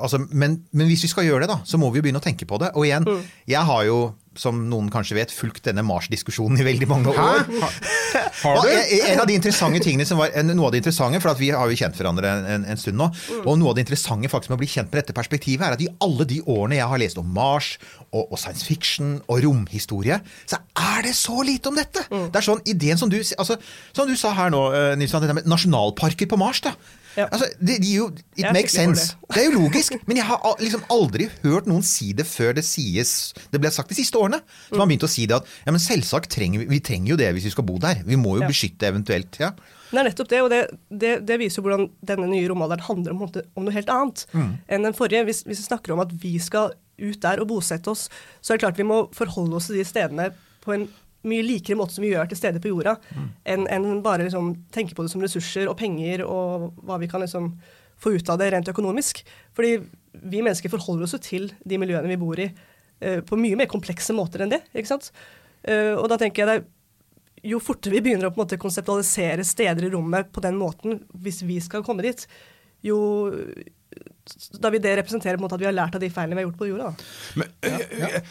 [0.00, 2.24] altså, men, men hvis vi skal gjøre det, da, så må vi jo begynne å
[2.24, 2.72] tenke på det.
[2.74, 3.06] Og igjen,
[3.48, 3.98] jeg har jo
[4.38, 7.42] som noen kanskje vet, fulgt denne Mars-diskusjonen i veldig mange år.
[7.48, 7.70] Hæ?
[8.42, 8.70] Har du?
[8.72, 11.68] en- av de interessante tingene som var, Noe av det interessante, for at vi har
[11.70, 13.08] jo kjent hverandre en, en stund nå,
[13.44, 15.84] og noe av det interessante faktisk med å bli kjent med dette perspektivet, er at
[15.84, 17.74] i alle de årene jeg har lest om Mars
[18.10, 20.18] og, og science fiction og romhistorie,
[20.48, 22.04] så er det så lite om dette!
[22.10, 23.56] Det er sånn ideen som du altså,
[23.96, 26.74] Som du sa her nå, Nilsson, Nils, Johan, dette med nasjonalparker på Mars, da.
[27.16, 27.26] Ja.
[27.28, 28.06] Altså, det, de jo,
[28.40, 29.16] it makes sense.
[29.34, 32.64] Det er jo logisk, men jeg har liksom aldri hørt noen si det før det
[32.64, 34.40] sies Det ble sagt de siste årene.
[34.70, 37.18] Så man begynte å si det at ja, men selvsagt trenger vi, vi trenger jo
[37.20, 38.00] det hvis vi skal bo der.
[38.06, 38.48] Vi må jo Ja.
[38.48, 39.38] beskytte eventuelt.
[39.40, 39.52] ja.
[39.92, 43.12] Det er nettopp det, og det, det, det viser jo hvordan denne nye romalderen handler
[43.12, 45.26] om, om noe helt annet enn den forrige.
[45.28, 46.72] Hvis, hvis vi snakker om at vi skal
[47.02, 48.06] ut der og bosette oss,
[48.40, 50.30] så er det klart vi må forholde oss til de stedene
[50.64, 50.88] på en
[51.28, 52.96] mye likere måte som vi gjør til stede på jorda,
[53.44, 57.22] enn en bare liksom tenke på det som ressurser og penger og hva vi kan
[57.22, 57.52] liksom
[58.02, 59.22] få ut av det rent økonomisk.
[59.54, 59.76] Fordi
[60.12, 63.70] vi mennesker forholder oss jo til de miljøene vi bor i, uh, på mye mer
[63.70, 64.64] komplekse måter enn det.
[64.74, 65.12] ikke sant?
[65.62, 68.58] Uh, og da tenker jeg det er jo fortere vi begynner å på en måte
[68.62, 72.26] konseptualisere steder i rommet på den måten, hvis vi skal komme dit,
[72.86, 72.98] jo
[74.62, 76.42] da vil det representere på en måte at vi har lært av de feilene vi
[76.42, 76.90] har gjort på jorda.
[76.90, 77.06] da.
[77.40, 78.28] Men, ja, det er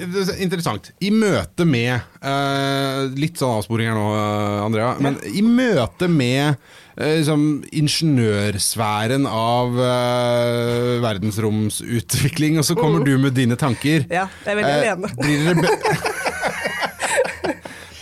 [0.00, 0.88] Interessant.
[1.04, 4.94] I møte med uh, Litt sånn avsporing her nå, øh, Andrea.
[5.04, 13.36] Men i møte med uh, liksom, ingeniørsfæren av uh, verdensromsutvikling, og så kommer du med
[13.36, 14.06] dine tanker.
[14.08, 15.68] Ja, jeg er veldig Eh, alene.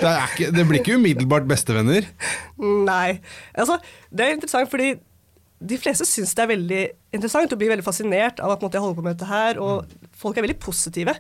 [0.01, 2.07] Det, ikke, det blir ikke umiddelbart bestevenner.
[2.57, 3.19] Nei.
[3.53, 3.77] Altså,
[4.09, 4.95] det er interessant fordi
[5.61, 6.81] de fleste syns det er veldig
[7.13, 10.39] interessant og blir veldig fascinert av at jeg holder på med dette her, og folk
[10.39, 11.13] er veldig positive.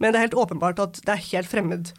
[0.00, 1.92] Men det er helt åpenbart at det er helt fremmed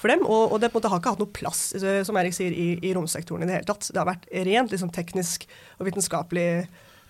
[0.00, 2.16] for dem, og, og det på en måte har ikke hatt noe plass, eh, som
[2.16, 3.90] Erik sier, i, i romsektoren i det hele tatt.
[3.90, 5.44] Det har vært rent liksom, teknisk
[5.78, 6.46] og vitenskapelig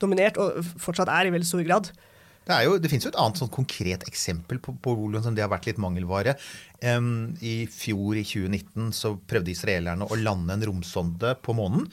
[0.00, 1.92] dominert, og fortsatt er i veldig stor grad.
[2.40, 5.44] Det, er jo, det finnes jo et annet sånn konkret eksempel på, på hvordan det
[5.44, 6.34] har vært litt mangelvare.
[6.82, 11.86] Um, I fjor, i 2019, så prøvde israelerne å lande en romsonde på månen.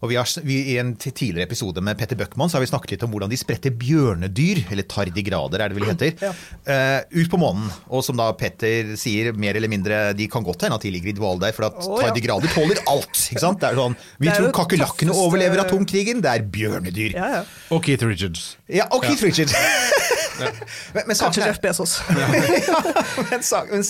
[0.00, 2.94] Og vi har, vi, I en tidligere episode med Petter Bøckmann så har vi snakket
[2.94, 6.30] litt om hvordan de spretter bjørnedyr, eller tardigrader er det vel heter, Ja.
[6.64, 7.66] eh, ut på månen.
[7.92, 11.12] Og som da Petter sier, mer eller mindre De kan godt hende at de ligger
[11.12, 11.98] i dvale der, for at ja.
[12.06, 13.12] tardigrader tåler alt.
[13.28, 13.60] ikke sant?
[13.60, 17.12] Det er sånn, Vi er tror kakerlakkene tøffeste- overlever atomkrigen, det er bjørnedyr.
[17.20, 17.44] Ja, ja.
[17.70, 18.56] Og Keith Richards.
[18.72, 19.52] Ja, og Keith Richards.
[20.94, 22.00] men, men Kanskje Jeff Bezos.
[22.08, 23.84] ja, men,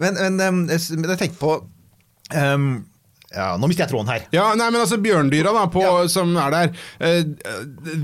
[0.00, 1.58] men, men, men, men jeg tenkte på
[2.32, 2.86] um,
[3.30, 4.24] ja, Nå mister jeg tråden her.
[4.34, 6.08] Ja, nei, men altså Bjørndyra da, på, Ja.
[6.10, 7.20] som er der eh,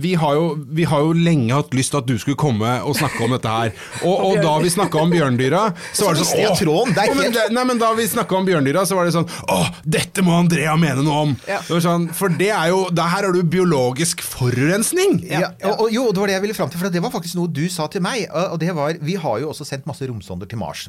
[0.02, 2.94] vi, har jo, vi har jo lenge hatt lyst til at du skulle komme og
[2.98, 3.72] snakke om dette her.
[4.06, 5.62] Og, og da vi snakka om bjørndyra,
[5.96, 8.46] så var det sånn jeg tråden, det er helt- Nei, men Da vi snakka om
[8.46, 11.34] bjørndyra, så var det sånn Å, dette må Andrea mene noe om!
[11.48, 11.58] Ja.
[11.66, 15.18] Det var sånn, for det er jo det Her har du biologisk forurensning!
[15.28, 17.38] Ja, og, og, jo, det var det jeg ville fram til, for det var faktisk
[17.38, 18.28] noe du sa til meg.
[18.30, 20.86] Og og det var, Vi har jo også sendt masse romsonder til Mars.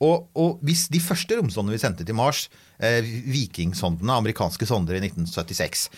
[0.00, 2.48] Og, og hvis de første romsondene vi sendte til Mars,
[2.82, 5.88] eh, vikingsondene, amerikanske sonder i 1976,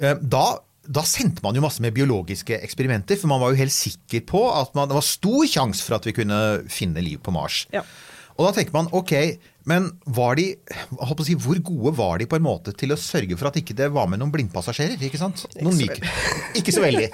[0.00, 0.46] eh, da
[0.88, 4.40] da sendte man jo masse med biologiske eksperimenter, for man var jo helt sikker på
[4.56, 6.38] at man, det var stor sjanse for at vi kunne
[6.72, 7.66] finne liv på Mars.
[7.74, 7.82] Ja.
[8.38, 9.12] Og da tenker man ok,
[9.68, 12.98] men var de, jeg å si, hvor gode var de på en måte til å
[13.00, 15.00] sørge for at ikke det var med noen blindpassasjerer?
[15.04, 15.44] ikke sant?
[15.60, 16.12] Noen så myke.
[16.56, 17.08] Ikke så veldig.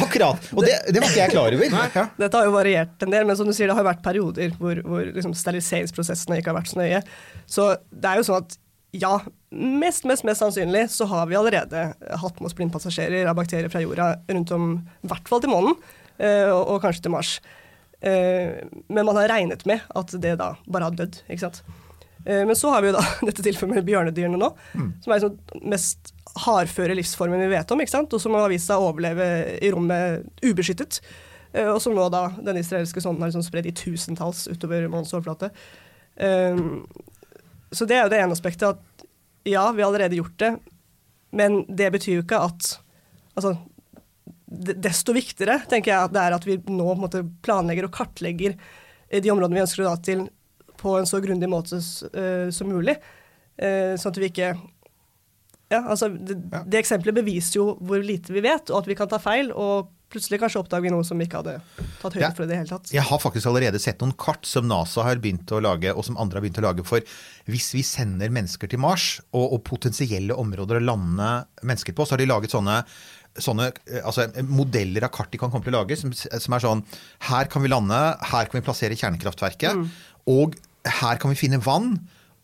[0.00, 0.48] Akkurat.
[0.56, 1.76] Og det, det var ikke jeg klar over.
[1.94, 2.06] Ja.
[2.18, 4.80] Dette har jo variert en del, men som du sier, det har vært perioder hvor,
[4.86, 7.02] hvor liksom steriliseringsprosessene ikke har vært så nøye.
[7.46, 8.58] Så det er jo sånn at
[8.90, 9.12] ja,
[9.54, 13.82] mest, mest, mest sannsynlig så har vi allerede hatt med oss blindpassasjerer av bakterier fra
[13.84, 14.72] jorda rundt om,
[15.04, 15.78] i hvert fall til månen,
[16.18, 17.36] eh, og, og kanskje til Mars.
[18.00, 21.62] Eh, men man har regnet med at det da bare har dødd, ikke sant.
[22.26, 24.50] Eh, men så har vi jo da dette tilfellet med bjørnedyrene nå,
[25.02, 26.12] som er liksom den mest
[26.44, 28.12] hardføre livsformen vi vet om, ikke sant?
[28.14, 29.26] og som har vist seg å overleve
[29.58, 31.00] i rommet ubeskyttet.
[31.52, 35.14] Eh, og som nå da den israelske sonden har liksom spredd i tusentalls utover månens
[35.16, 35.50] overflate.
[36.16, 36.60] Eh,
[37.70, 39.06] så det er jo det ene aspektet at
[39.48, 40.54] ja, vi har allerede gjort det,
[41.32, 42.76] men det betyr jo ikke at
[43.38, 43.54] Altså,
[44.50, 49.20] desto viktigere tenker jeg at det er at vi nå måte, planlegger og kartlegger eh,
[49.22, 50.24] de områdene vi ønsker å dra til
[50.80, 52.96] på en så grundig måte eh, som mulig.
[53.60, 54.54] Eh, sånn at vi ikke
[55.70, 56.34] Ja, altså det,
[56.66, 59.92] det eksempelet beviser jo hvor lite vi vet, og at vi kan ta feil, og
[60.10, 61.60] plutselig kanskje oppdager vi noe som vi ikke hadde
[62.00, 62.90] tatt høyde for i det hele tatt.
[62.90, 66.18] Jeg har faktisk allerede sett noen kart som NASA har begynt å lage, og som
[66.20, 67.04] andre har begynt å lage for
[67.50, 71.30] hvis vi sender mennesker til Mars, og, og potensielle områder å lande
[71.62, 72.80] mennesker på, så har de laget sånne
[73.38, 76.64] sånne eh, altså, modeller av kart de kan komme til å lage, som, som er
[76.64, 76.82] sånn
[77.28, 78.00] Her kan vi lande,
[78.32, 79.86] her kan vi plassere kjernekraftverket,
[80.30, 81.94] og her kan vi finne vann.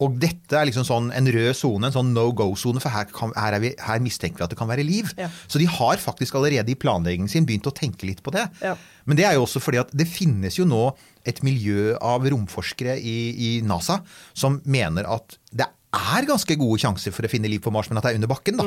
[0.02, 3.30] Og dette er liksom sånn en rød sone, en sånn no go-sone, for her, kan,
[3.32, 5.08] her, er vi, her mistenker vi at det kan være liv.
[5.16, 5.30] Ja.
[5.48, 8.44] Så de har faktisk allerede i planleggingen sin begynt å tenke litt på det.
[8.60, 8.74] Ja.
[9.08, 10.90] Men det er jo også fordi at det finnes jo nå
[11.26, 14.02] et miljø av romforskere i, i NASA
[14.36, 17.98] som mener at det er ganske gode sjanser for å finne liv på Mars, men
[17.98, 18.58] at det er under bakken.
[18.58, 18.66] da.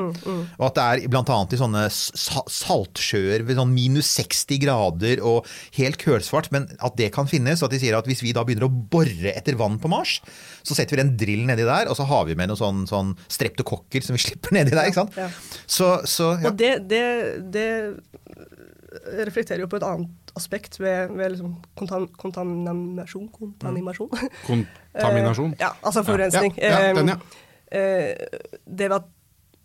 [0.57, 1.37] Og at det er bl.a.
[1.51, 7.29] i sånne saltsjøer ved sånn minus 60 grader og helt kølsvart, men at det kan
[7.29, 7.61] finnes.
[7.61, 10.19] Og at de sier at hvis vi da begynner å bore etter vann på Mars,
[10.63, 13.13] så setter vi en drill nedi der, og så har vi med noen sånn, sånn
[13.27, 14.89] streptokokker som vi slipper nedi der.
[14.89, 15.19] ikke sant?
[15.19, 15.29] Ja.
[15.65, 16.49] Så, så ja.
[16.49, 17.05] Og det, det,
[17.53, 17.69] det
[19.27, 24.11] reflekterer jo på et annet aspekt ved, ved liksom kontam, kontaminasjon Kontaminasjon?
[24.47, 25.53] Kontaminasjon.
[25.59, 26.55] Eh, ja, altså forurensning.
[26.57, 27.17] Ja, ja, den, ja.
[27.71, 29.09] Eh, det ved at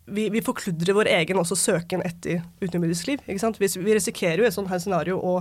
[0.05, 3.23] vi, vi forkludrer vår egen også søken etter utenomjordisk liv.
[3.25, 3.57] Ikke sant?
[3.59, 5.39] Vi, vi risikerer jo i et sånt her scenario å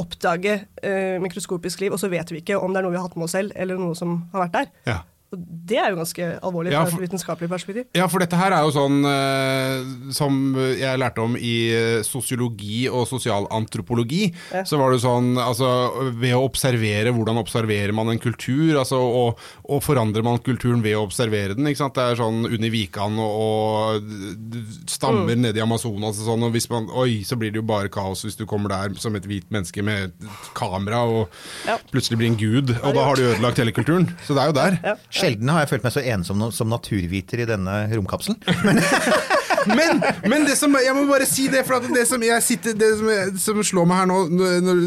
[0.00, 3.08] oppdage eh, mikroskopisk liv, og så vet vi ikke om det er noe vi har
[3.08, 4.72] hatt med oss selv, eller noe som har vært der.
[4.92, 4.98] Ja.
[5.34, 7.84] Og det er jo ganske alvorlig fra for- et vitenskapelig perspektiv.
[7.98, 10.36] Ja, for dette her er jo sånn eh, som
[10.78, 14.32] jeg lærte om i eh, sosiologi og sosialantropologi.
[14.54, 14.62] Ja.
[14.64, 15.66] Så var det sånn, altså
[16.14, 20.94] ved å observere, hvordan observerer man en kultur, altså og, og forandrer man kulturen ved
[20.94, 21.66] å observere den?
[21.66, 25.40] Det er sånn Unni Vikan og, og stammer Mm.
[25.42, 28.22] nede i Amazonas og sånn, og hvis man, oi, så blir det jo bare kaos
[28.24, 30.12] hvis du kommer der som et hvit menneske med
[30.54, 31.28] kamera og
[31.66, 31.78] Ja.
[31.90, 34.06] plutselig blir en gud, og da har du ødelagt hele kulturen.
[34.26, 34.78] Så det er jo der.
[34.84, 34.94] Ja.
[35.16, 38.40] Sjelden har jeg følt meg så ensom som naturviter i denne romkapselen.
[39.66, 43.08] Men, men det som, jeg må bare si det, for det som, sitter, det som,
[43.42, 44.18] som slår meg her nå,
[44.62, 44.82] når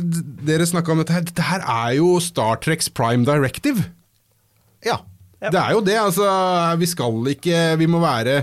[0.48, 3.84] dere snakka om dette her, dette her er jo Star Treks Prime Directive.
[4.88, 5.02] Ja.
[5.40, 5.52] Ja.
[5.52, 6.26] Det er jo det, altså.
[6.80, 8.42] Vi skal ikke Vi må være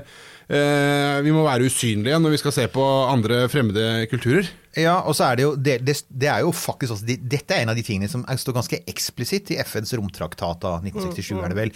[0.49, 4.49] eh, Vi må være usynlige når vi skal se på andre fremmede kulturer.
[4.77, 7.55] Ja, og så er det jo det, det, det er jo faktisk også, det, Dette
[7.57, 11.31] er en av de tingene som er- står ganske eksplisitt i FNs romtraktat av 1967,
[11.41, 11.71] er det vel.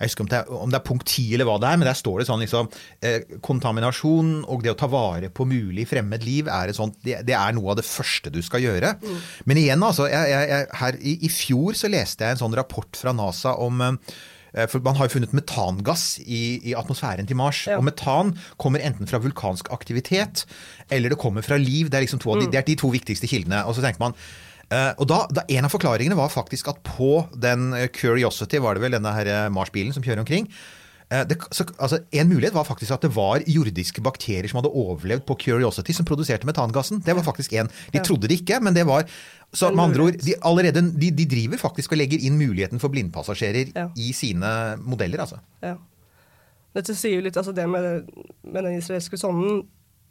[0.00, 1.90] Jeg husker om det, er, om det er punkt 10 eller hva det er, men
[1.90, 2.70] der står det sånn liksom
[3.04, 7.18] eh, Kontaminasjon og det å ta vare på mulig fremmed liv er et sånt, det,
[7.28, 8.94] det er noe av det første du skal gjøre.
[9.44, 10.08] Men igjen, altså.
[10.08, 13.52] Jeg, jeg, jeg, her, i, I fjor så leste jeg en sånn rapport fra NASA
[13.68, 14.16] om eh,
[14.70, 17.64] for Man har jo funnet metangass i, i atmosfæren til Mars.
[17.68, 17.76] Ja.
[17.80, 20.46] Og metan kommer enten fra vulkansk aktivitet
[20.90, 21.90] eller det kommer fra liv.
[21.90, 23.64] Det er, liksom to de, det er de to viktigste kildene.
[23.66, 24.16] Og så tenker man
[24.66, 28.74] Uh, og da, da En av forklaringene var faktisk at på den eh, Curiosity, var
[28.74, 30.56] det vel denne eh, Mars-bilen som kjører omkring eh,
[31.06, 35.22] det, så, altså, En mulighet var faktisk at det var jordiske bakterier som hadde overlevd
[35.28, 36.98] på Curiosity, som produserte metangassen.
[37.04, 37.70] Det var faktisk en.
[37.94, 39.06] De trodde det ikke, men det var
[39.54, 42.90] så med andre ord, de, allerede, de, de driver faktisk og legger inn muligheten for
[42.90, 43.86] blindpassasjerer Ja.
[43.96, 44.50] i sine
[44.82, 45.22] modeller.
[45.22, 45.38] altså.
[45.62, 45.76] Ja.
[46.74, 48.10] Dette sier jo litt, altså det med,
[48.42, 49.62] med den israelske sonden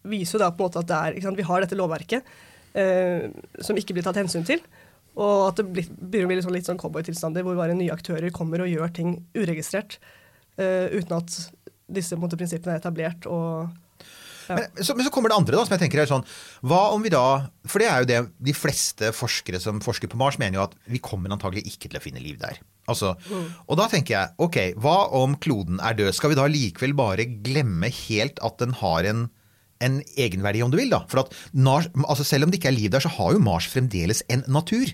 [0.07, 2.23] viser jo da på en måte at det er, ikke sant, vi har dette lovverket
[2.73, 3.27] eh,
[3.61, 4.63] som ikke blir tatt hensyn til.
[5.15, 7.93] Og at det blir, begynner å bli litt sånn, litt sånn cowboytilstander hvor bare nye
[7.93, 9.99] aktører kommer og gjør ting uregistrert.
[10.57, 11.39] Eh, uten at
[11.95, 13.27] disse måte, prinsippene er etablert.
[13.29, 13.69] og
[14.45, 14.59] Ja.
[14.59, 16.21] Men, så, men så kommer det andre, da, som jeg tenker er sånn
[16.69, 20.19] Hva om vi da For det er jo det de fleste forskere som forsker på
[20.21, 22.59] Mars, mener jo at vi kommer antagelig ikke til å finne liv der.
[22.85, 23.15] Altså,
[23.65, 26.13] Og da tenker jeg, ok, hva om kloden er død?
[26.13, 29.25] Skal vi da likevel bare glemme helt at den har en
[29.85, 30.91] en egenverdi, om du vil.
[30.91, 31.03] da.
[31.11, 33.67] For at Mars, altså Selv om det ikke er liv der, så har jo Mars
[33.71, 34.91] fremdeles en natur.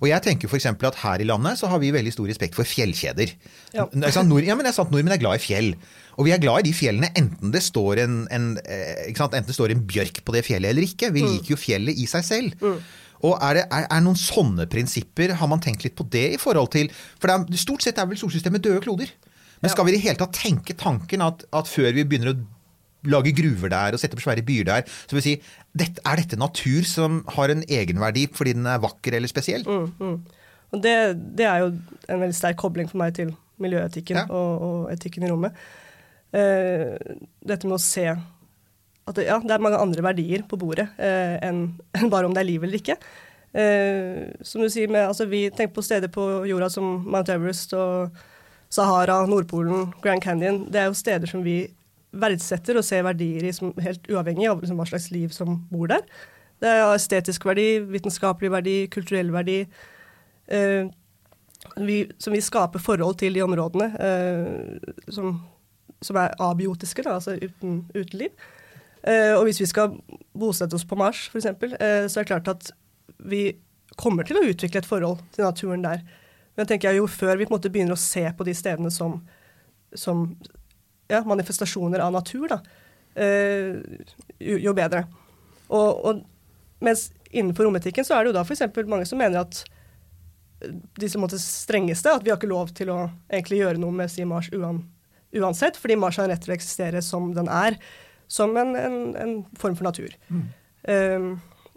[0.00, 2.56] Og jeg tenker for eksempel at Her i landet så har vi veldig stor respekt
[2.58, 3.34] for fjellkjeder.
[3.74, 3.88] Ja.
[3.94, 5.74] Nord, ja, men er sant, Nordmenn er glad i fjell.
[6.18, 9.50] Og vi er glad i de fjellene enten det står en, en, eh, sant, enten
[9.50, 11.10] det står en bjørk på det fjellet eller ikke.
[11.14, 12.68] Vi liker jo fjellet i seg selv.
[13.24, 16.40] Og er det er, er noen sånne prinsipper, har man tenkt litt på det i
[16.40, 19.12] forhold til For er, stort sett er vel solsystemet døde kloder.
[19.62, 22.40] Men skal vi i det hele tatt tenke tanken at, at før vi begynner å
[23.10, 25.34] lage gruver der og sette opp svære byer der, så vil vi si
[25.76, 29.66] dette, er dette natur som har en egenverdi fordi den er vakker eller spesiell?
[30.74, 30.94] Og det,
[31.38, 31.72] det er jo
[32.10, 34.26] en veldig sterk kobling for meg til miljøetikken Ja.
[34.34, 35.54] og, og etikken i rommet.
[36.34, 36.96] Uh,
[37.46, 41.36] dette med å se at det, ja, det er mange andre verdier på bordet uh,
[41.44, 42.96] enn en bare om det er liv eller ikke.
[43.54, 47.76] Uh, som du sier, med, altså, Vi tenker på steder på jorda som Mount Everest
[47.78, 48.16] og
[48.74, 50.64] Sahara, Nordpolen, Grand Canyon.
[50.72, 51.60] Det er jo steder som vi
[52.20, 55.90] verdsetter og ser verdier i som helt uavhengig av liksom, hva slags liv som bor
[55.90, 56.04] der.
[56.62, 59.64] Det er estetisk verdi, vitenskapelig verdi, kulturell verdi.
[60.48, 60.86] Eh,
[61.80, 65.38] vi, som vi skaper forhold til de områdene eh, som,
[66.04, 68.46] som er abiotiske, da, altså uten, uten liv.
[69.04, 69.96] Eh, og hvis vi skal
[70.38, 72.70] bosette oss på Mars, f.eks., eh, så er det klart at
[73.24, 73.46] vi
[74.00, 76.04] kommer til å utvikle et forhold til naturen der.
[76.54, 78.92] Men jeg tenker jo før vi på en måte begynner å se på de stedene
[78.94, 79.18] som,
[79.94, 80.28] som
[81.10, 82.60] ja, manifestasjoner av natur, da,
[83.14, 83.80] eh,
[84.38, 85.04] jo, jo bedre.
[85.68, 86.24] Og, og
[86.84, 88.66] mens innenfor rometikken så er det jo da f.eks.
[88.86, 89.64] mange som mener at
[90.96, 94.12] de som måtte strengeste, at vi har ikke lov til å egentlig gjøre noe med
[94.12, 94.84] si Mars uan,
[95.34, 97.76] uansett, fordi Mars har en rett til å eksistere som den er,
[98.30, 100.14] som en, en, en form for natur.
[100.30, 101.34] Um,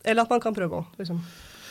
[0.07, 1.19] eller at man kan prøve å liksom,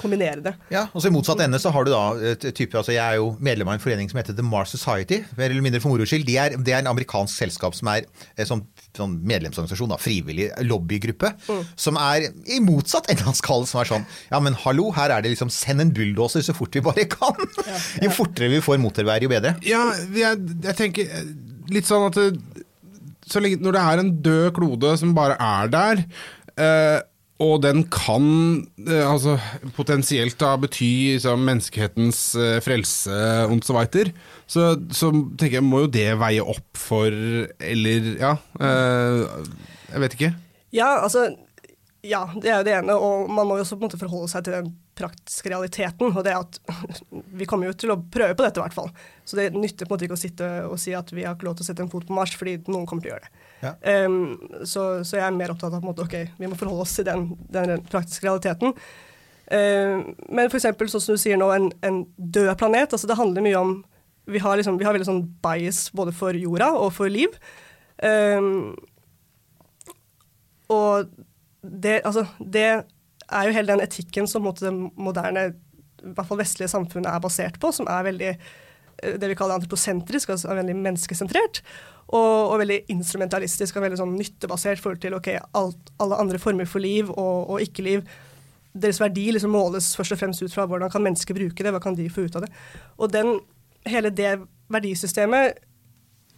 [0.00, 0.52] kombinere det.
[0.72, 3.18] Ja, og så I motsatt ende så har du da et type, altså Jeg er
[3.20, 5.22] jo medlem av en forening som heter The Mars Society.
[5.38, 6.26] mer eller mindre for moro skyld.
[6.28, 8.06] Det er, det er en amerikansk selskap som er
[8.48, 8.64] sånn,
[8.96, 11.32] sånn medlemsorganisasjon, da, frivillig lobbygruppe.
[11.76, 15.24] Som er i motsatt ende av skallen, som er sånn Ja, men hallo, her er
[15.24, 17.38] det liksom Send en bulldoser så fort vi bare kan!
[18.04, 19.56] Jo fortere vi får motorveier, jo bedre.
[19.66, 19.82] Ja,
[20.14, 21.28] jeg, jeg tenker eh,
[21.72, 22.64] litt sånn at det,
[23.26, 26.02] så lenge, Når det er en død klode som bare er der,
[26.60, 26.98] eh,
[27.42, 28.26] og den kan
[28.86, 29.34] eh, altså,
[29.76, 33.18] potensielt da bety liksom, menneskehetens eh, frelse
[33.52, 34.08] und so weiter,
[34.48, 37.12] så, så tenker jeg må jo det veie opp for
[37.60, 38.36] Eller ja.
[38.56, 39.20] Eh,
[39.92, 40.32] jeg vet ikke.
[40.74, 41.28] Ja, altså
[42.06, 44.30] Ja, det er jo det ene, og man må jo også på en måte forholde
[44.30, 46.12] seg til den praktiske realiteten.
[46.12, 46.60] Og det er at
[47.40, 48.92] vi kommer jo til å prøve på dette, i hvert fall.
[49.26, 51.50] Så det nytter på en måte ikke å sitte og si at vi har ikke
[51.50, 53.45] lov til å sette en fot på Mars, fordi noen kommer til å gjøre det.
[53.62, 54.36] Um,
[54.68, 56.96] så, så jeg er mer opptatt av på en måte, ok, vi må forholde oss
[56.98, 58.74] til den, den praktiske realiteten.
[59.46, 62.92] Um, men eksempel, sånn som du sier nå, en, en død planet.
[62.92, 63.76] altså Det handler mye om
[64.26, 67.34] Vi har, liksom, vi har veldig sånn bias både for jorda og for liv.
[68.02, 68.74] Um,
[70.74, 71.06] og
[71.62, 75.52] det, altså, det er jo hele den etikken som måte, det moderne,
[76.02, 78.32] i hvert fall vestlige samfunnet er basert på, som er veldig
[79.02, 81.62] det vi kaller antroposentrisk, altså veldig menneskesentrert.
[82.06, 86.68] Og, og veldig instrumentalistisk og veldig sånn nyttebasert forhold til okay, alt, alle andre former
[86.70, 88.04] for liv og, og ikke-liv.
[88.76, 91.82] Deres verdi liksom måles først og fremst ut fra hvordan kan mennesker bruke det, hva
[91.82, 92.52] kan de få ut av det.
[93.00, 93.38] Og den,
[93.88, 94.36] hele det
[94.72, 95.58] verdisystemet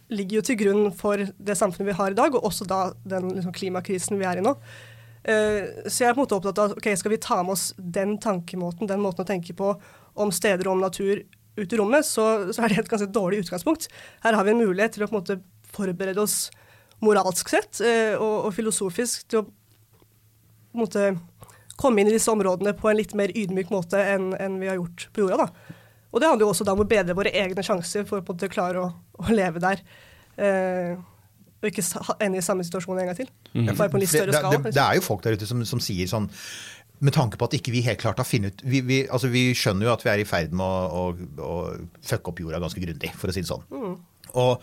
[0.09, 3.29] ligger jo til grunn for det samfunnet vi har i dag, og også da den
[3.35, 4.55] liksom, klimakrisen vi er i nå.
[5.19, 7.69] Uh, så jeg er på en måte opptatt av ok, skal vi ta med oss
[7.77, 9.73] den tankemåten, den måten å tenke på
[10.19, 11.21] om steder og om natur
[11.57, 13.89] ut i rommet, så, så er det et ganske dårlig utgangspunkt.
[14.23, 15.39] Her har vi en mulighet til å på en måte
[15.73, 16.49] forberede oss
[17.03, 21.03] moralsk sett eh, og, og filosofisk til å på en måte
[21.79, 24.77] komme inn i disse områdene på en litt mer ydmyk måte enn, enn vi har
[24.77, 25.45] gjort på jorda.
[25.47, 25.77] da.
[26.09, 28.33] Og det handler jo også da om å bedre våre egne sjanser for å på
[28.33, 28.89] en måte klare å,
[29.21, 29.81] å leve der.
[30.39, 30.99] Eh,
[31.59, 31.83] og ikke
[32.23, 33.31] ende i samme situasjon en gang til.
[33.51, 34.61] Bare på en litt større det, skala.
[34.63, 36.29] det, det er jo folk der ute som, som sier sånn
[36.99, 39.49] med tanke på at ikke vi helt klart har funnet ut vi, vi, altså vi
[39.57, 41.57] skjønner jo at vi er i ferd med å, å, å
[42.05, 43.65] fucke opp jorda ganske grundig, for å si det sånn.
[44.37, 44.61] Og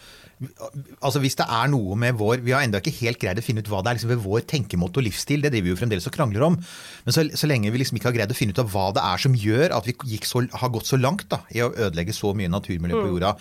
[1.00, 3.62] altså Hvis det er noe med vår Vi har ennå ikke helt greid å finne
[3.64, 5.40] ut hva det er liksom ved vår tenkemåte og livsstil.
[5.42, 6.58] Det driver vi jo fremdeles og krangler om.
[7.06, 9.04] Men så, så lenge vi liksom ikke har greid å finne ut av hva det
[9.06, 12.34] er som gjør at vi så, har gått så langt da, i å ødelegge så
[12.36, 13.32] mye naturmiljø på jorda,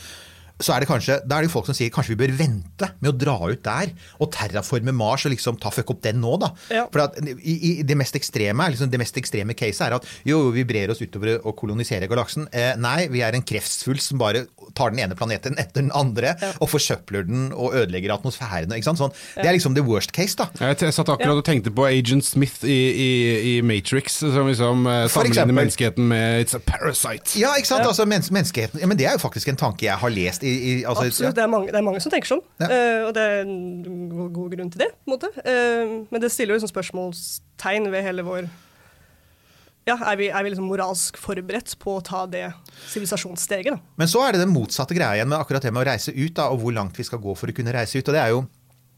[0.62, 2.90] så er det kanskje, da er det jo folk som sier kanskje vi bør vente
[3.02, 3.92] med å dra ut der
[4.24, 6.52] og terraforme Mars og liksom ta fuck opp den nå, da.
[6.72, 6.86] Ja.
[6.94, 10.38] For at i, i det mest ekstreme liksom, det mest ekstreme caset er at jo,
[10.46, 12.48] jo, vi brer oss utover og koloniserer galaksen.
[12.56, 14.46] Eh, nei, vi er en kreftsfull som bare
[14.78, 18.74] tar den ene planeten etter den andre og forsøpler den og ødelegger atmosfæren.
[18.76, 19.02] Ikke sant?
[19.02, 20.48] Sånn, Det er liksom the worst case, da.
[20.62, 23.12] Jeg, jeg satt akkurat og tenkte på Agent Smith i, i,
[23.52, 27.36] i Matrix, som liksom eh, sammenligner menneskeheten med It's a parasite.
[27.40, 27.86] Ja, ikke sant?
[27.86, 30.54] Altså, mennes menneskeheten ja, Men det er jo faktisk en tanke jeg har lest i,
[30.56, 32.70] i altså, Absolutt, det er, mange, det er mange som tenker sånn, Ja.
[32.70, 33.56] Uh, og det er en
[34.12, 34.92] god, god grunn til det.
[35.46, 38.48] Eh, men det stiller jo liksom spørsmålstegn ved hele vår
[39.86, 42.48] ja, Er vi, er vi liksom moralsk forberedt på å ta det
[42.90, 43.82] sivilisasjonssteget?
[44.02, 46.34] Men så er det den motsatte greia igjen med akkurat det med å reise ut,
[46.38, 48.08] da, og hvor langt vi skal gå for å kunne reise ut.
[48.10, 48.40] og Det er jo,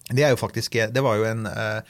[0.07, 1.81] det er jo faktisk Det var jo en, uh,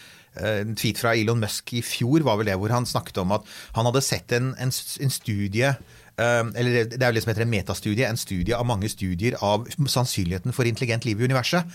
[0.41, 3.45] en tweet fra Elon Musk i fjor, var vel det, hvor han snakket om at
[3.77, 7.45] han hadde sett en, en, en studie eh, eller Det er jo det som heter
[7.45, 11.65] en metastudie, en studie av mange studier av sannsynligheten for intelligent liv i universet.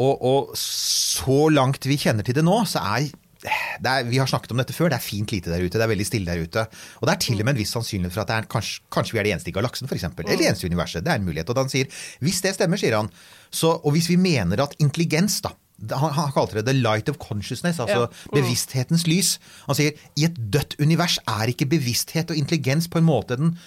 [0.00, 4.52] Og, og så langt vi kjenner til det nå, så er er, vi har snakket
[4.52, 5.78] om dette før, det er fint lite der ute.
[5.78, 6.66] Det er veldig stille der ute.
[7.00, 9.22] Og det er til og med en viss sannsynlighet for at er, kanskje, kanskje vi
[9.22, 10.04] er det eneste i galaksen, f.eks.
[10.10, 11.04] Eller det eneste i universet.
[11.06, 11.48] Det er en mulighet.
[11.48, 13.08] Og han sier hvis det stemmer, sier han,
[13.48, 15.54] så, og hvis vi mener at intelligens, da
[15.88, 18.06] han, han kalte det 'the light of consciousness', altså Ja.
[18.06, 18.42] Mm.
[18.42, 19.38] bevissthetens lys.
[19.66, 23.58] Han sier i et dødt univers er ikke bevissthet og intelligens på en måte den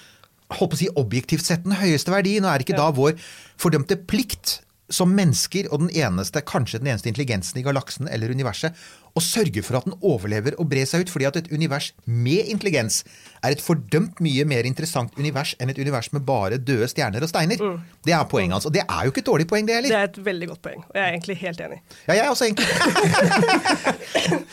[0.54, 3.18] holdt på å si objektivt sett den høyeste verdien, og er ikke da vår
[3.58, 4.60] fordømte plikt
[4.94, 8.76] som mennesker og den eneste, kanskje den eneste intelligensen i galaksen eller universet,
[9.14, 12.50] å sørge for at den overlever og brer seg ut, fordi at et univers med
[12.50, 13.04] intelligens
[13.44, 17.30] er et fordømt mye mer interessant univers enn et univers med bare døde stjerner og
[17.30, 17.62] steiner.
[18.06, 18.68] Det er poenget hans.
[18.70, 20.82] Og det er jo ikke et dårlig poeng, det Det er et veldig godt poeng,
[20.88, 21.80] og jeg er egentlig helt enig.
[22.08, 22.68] Ja, jeg er også egentlig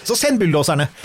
[0.08, 0.88] Så send bulldoserne!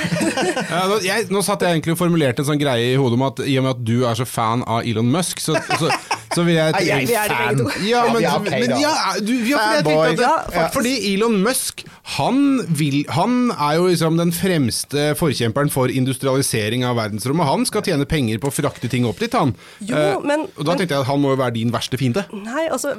[0.75, 3.23] Ja, nå, jeg, nå satt jeg egentlig og formulerte en sånn greie i hodet om
[3.27, 5.91] at i og med at du er så fan av Elon Musk, så, så,
[6.35, 7.65] så vil jeg Nei, jeg Vi er to.
[7.87, 8.93] Ja, Ja, men, vi er men ja,
[9.23, 10.25] du, ja, for jeg Fanboy.
[10.27, 11.83] at, Ja, Fordi Elon Musk
[12.15, 12.41] han,
[12.77, 17.47] vil, han er jo liksom den fremste forkjemperen for industrialisering av verdensrommet.
[17.49, 19.55] Han skal tjene penger på å frakte ting opp dit, han.
[19.79, 22.25] Jo, Eh, men- og da tenkte jeg at han må jo være din verste fiende.
[22.33, 22.97] Nei, altså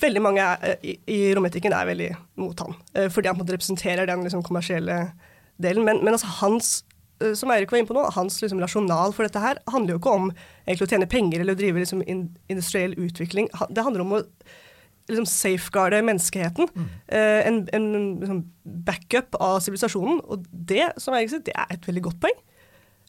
[0.00, 2.74] Veldig mange er, i, i rometikken er veldig mot han.
[2.94, 5.12] eh, Fordi han på en måte representerer den liksom, kommersielle
[5.62, 5.84] delen.
[5.84, 6.85] Men, men altså hans eh,
[7.38, 10.14] som Eirik var inne på nå, hans liksom, rasjonal for dette her handler jo ikke
[10.18, 10.30] om
[10.66, 13.48] egentlig å tjene penger eller å drive liksom, in, industriell utvikling.
[13.70, 14.22] Det handler om å
[15.08, 16.68] liksom, safeguarde menneskeheten.
[17.08, 17.88] Eh, en en
[18.20, 18.42] liksom,
[18.86, 20.20] backup av sivilisasjonen.
[20.26, 22.40] Og det som Eirik sier, det er et veldig godt poeng.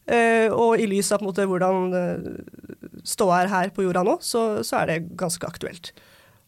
[0.08, 4.05] Eh, og i lys av på en måte, hvordan uh, ståa er her på jorda
[4.08, 5.91] nå, så, så er det ganske aktuelt.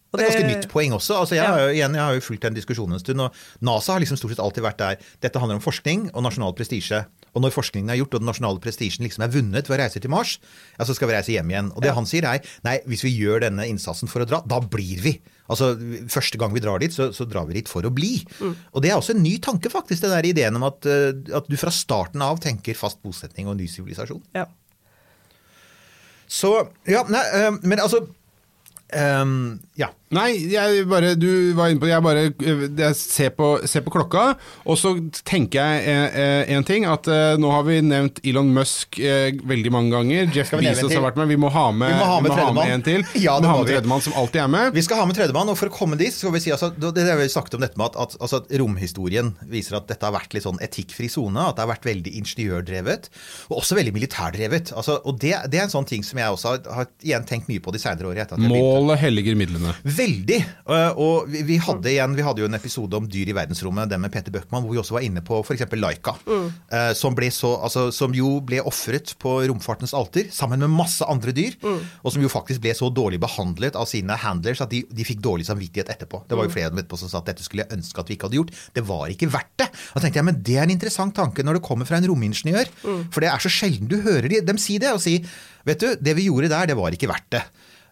[0.10, 1.20] Og Det er ganske nytt poeng også.
[1.22, 3.22] Altså, jeg, har jo, igjen, jeg har jo fulgt den diskusjonen en stund.
[3.22, 5.10] og NASA har liksom stort sett alltid vært der.
[5.22, 7.04] Dette handler om forskning og nasjonal prestisje.
[7.38, 10.02] Og når forskningen er gjort og den nasjonale prestisjen liksom er vunnet ved å reise
[10.02, 10.40] til Mars,
[10.80, 11.70] ja, så skal vi reise hjem igjen.
[11.76, 14.58] Og det han sier er nei, hvis vi gjør denne innsatsen for å dra, da
[14.64, 15.20] blir vi.
[15.50, 15.72] Altså,
[16.10, 18.16] Første gang vi drar dit, så, så drar vi dit for å bli.
[18.74, 21.50] Og det er også en ny tanke, faktisk, den der ideen om at, eh, at
[21.50, 24.26] du fra starten av tenker fast bosetning og ny sivilisasjon.
[24.38, 24.48] Ja.
[26.30, 26.52] Så
[26.86, 28.04] Ja, nei, eh, men altså
[28.94, 29.90] um, Ja.
[30.10, 31.94] Nei, jeg bare, du var inne på det.
[31.94, 34.24] Jeg bare eh, jeg ser, på, ser på klokka,
[34.66, 34.96] og så
[35.28, 36.88] tenker jeg eh, eh, en ting.
[36.90, 40.32] At eh, nå har vi nevnt Elon Musk eh, veldig mange ganger.
[40.34, 41.30] Jeff vi Bezos har vært med.
[41.30, 42.74] Vi må ha med, Vi må ha med tredjemann.
[42.74, 43.06] en til.
[43.22, 44.72] Ja, vi må ha med tredjemann som alltid er med.
[44.80, 46.92] Vi skal ha med tredjemann, og for å komme dit, skal vi si altså, det,
[46.98, 50.18] det har vi snakket om dette med at, at altså, romhistorien viser at dette har
[50.18, 51.46] vært litt sånn etikkfri sone.
[51.52, 53.12] At det har vært veldig ingeniørdrevet,
[53.52, 54.74] og også veldig militærdrevet.
[54.74, 57.54] Altså, og det, det er en sånn ting som jeg også har, har igjen tenkt
[57.54, 58.42] mye på de etter at.
[58.50, 59.78] Målet helliger midlene.
[60.00, 60.40] Veldig.
[60.70, 64.02] øh, Og vi, hadde igjen, vi hadde jo en episode om dyr i verdensrommet, den
[64.02, 65.66] med Peter Bøckmann, hvor vi også var inne på f.eks.
[65.76, 66.16] Laika.
[66.26, 66.48] Mm.
[66.96, 71.34] Som, ble så, altså, som jo ble ofret på romfartens alter sammen med masse andre
[71.36, 71.58] dyr.
[72.04, 75.22] Og som jo faktisk ble så dårlig behandlet av sine handlers at de, de fikk
[75.26, 76.24] dårlig samvittighet etterpå.
[76.30, 78.30] Det var jo flere etterpå som sa at dette skulle jeg ønske at vi ikke
[78.30, 78.56] hadde gjort.
[78.76, 79.70] Det var ikke verdt det.
[79.94, 82.72] Da tenkte jeg, men det er en interessant tanke når det kommer fra en romingeniør.
[83.12, 84.94] For det er så sjelden du hører dem si det.
[84.96, 85.20] Og si
[85.68, 87.44] vet du, det vi gjorde der, det var ikke verdt det.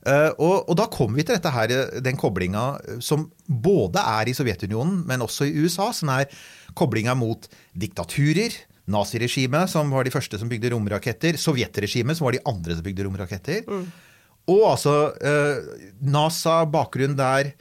[0.08, 4.32] Eh, og, og da kommer vi til dette her, den koblinga eh, som både er
[4.32, 6.32] i Sovjetunionen, men også i USA, som er
[6.78, 8.56] koblinga mot diktaturer.
[8.88, 11.36] Naziregimet, som var de første som bygde romraketter.
[11.36, 13.66] Sovjetregimet, som var de andre som bygde romraketter.
[14.48, 15.58] Og altså eh,
[16.08, 17.52] NASA, bakgrunn der.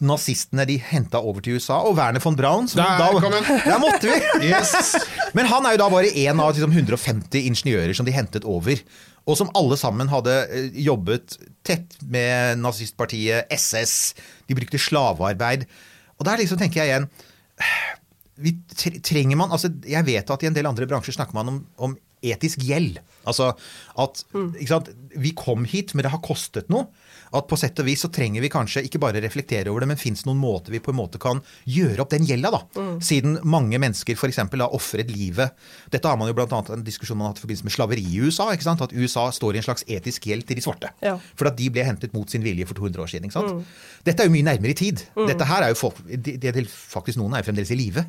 [0.00, 2.68] Nazistene de henta over til USA, og Werner von Braun.
[2.70, 3.34] Som Der da, kom.
[3.66, 4.48] Der måtte vi!
[4.48, 4.94] Yes.
[5.36, 8.80] Men han er jo da bare én av liksom, 150 ingeniører som de hentet over.
[9.28, 11.36] Og som alle sammen hadde eh, jobbet
[11.68, 13.96] tett med nazistpartiet, SS.
[14.48, 15.68] De brukte slavearbeid.
[16.18, 17.10] Og der liksom tenker jeg igjen
[18.40, 18.54] vi
[19.04, 21.96] Trenger man altså Jeg vet at i en del andre bransjer snakker man om, om
[22.24, 22.98] etisk gjeld.
[23.28, 23.50] Altså
[24.00, 24.90] at ikke sant,
[25.20, 26.88] Vi kom hit, men det har kostet noe.
[27.30, 30.00] At på sett og vis så trenger vi kanskje ikke bare reflektere over det, men
[30.00, 31.38] fins noen måter vi på en måte kan
[31.70, 32.86] gjøre opp den gjelda, da.
[33.06, 34.40] Siden mange mennesker f.eks.
[34.42, 35.54] har ofret livet.
[35.94, 38.18] Dette har man jo annet en diskusjon man har hatt i forbindelse med slaveri i
[38.24, 38.48] USA.
[38.50, 38.82] ikke sant?
[38.82, 40.90] At USA står i en slags etisk gjeld til de svarte.
[41.04, 41.16] Ja.
[41.38, 43.30] For at de ble hentet mot sin vilje for 200 år siden.
[43.30, 43.70] ikke sant?
[44.06, 45.04] Dette er jo mye nærmere i tid.
[45.20, 48.04] Dette her er jo folk, de, til faktisk noen er jo fremdeles i live.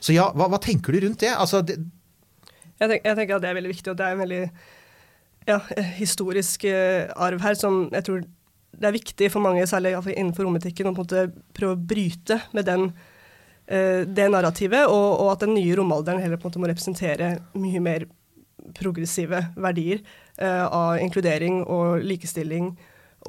[0.00, 1.32] Så ja, hva, hva tenker du rundt det?
[1.32, 1.78] Altså, det
[2.80, 4.40] Jeg, tenker, jeg tenker at det er veldig viktig, og det er en veldig
[5.48, 8.24] ja, eh, historisk eh, arv her som jeg tror
[8.78, 11.24] det er viktig for mange, særlig innenfor rommetikken, å på en måte
[11.56, 12.88] prøve å bryte med den,
[13.66, 17.36] eh, det narrativet, og, og at den nye romalderen heller på en måte må representere
[17.58, 18.08] mye mer
[18.74, 20.00] progressive verdier
[20.38, 22.72] eh, av inkludering og likestilling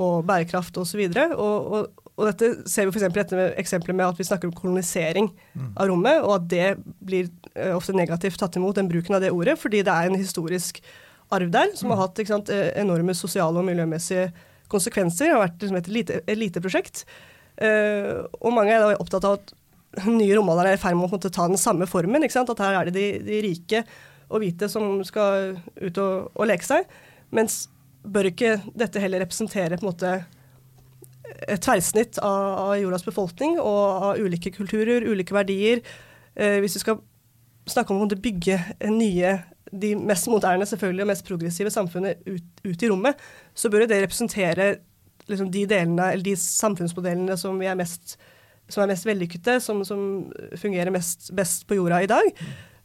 [0.02, 1.02] og bærekraft osv.
[1.08, 4.56] Og, og, og dette ser vi for dette med eksempelet med at vi snakker om
[4.56, 5.30] kolonisering
[5.76, 6.68] av rommet, og at det
[7.04, 10.20] blir eh, ofte negativt tatt imot, den bruken av det ordet, fordi det er en
[10.20, 10.82] historisk
[11.34, 14.30] arv der som har hatt sant, eh, enorme sosiale og miljømessige
[14.72, 15.30] konsekvenser.
[15.30, 15.80] Det har vært liksom,
[16.22, 17.06] et lite prosjekt.
[17.56, 19.54] og mange er da opptatt av at
[20.04, 22.24] nye romalderen er i ferd med å ta den samme formen.
[22.26, 23.84] At her er det de, de rike
[24.30, 26.88] og hvite som skal ut og, og leke seg.
[27.36, 27.66] Mens
[28.06, 30.14] bør ikke dette heller representere på en måte
[31.46, 35.82] et tverrsnitt av, av jordas befolkning og av ulike kulturer, ulike verdier.
[36.38, 37.02] Uh, hvis vi skal
[37.70, 38.60] snakke om å bygge
[38.92, 39.40] nye,
[39.82, 43.16] de mest moderne selvfølgelig, og mest progressive samfunnet ut, ut i rommet,
[43.56, 44.76] så bør det representere
[45.28, 48.18] liksom, de delene, eller de samfunnsmodellene som, vi er, mest,
[48.70, 50.06] som er mest vellykkede, som, som
[50.62, 52.30] fungerer mest, best på jorda i dag.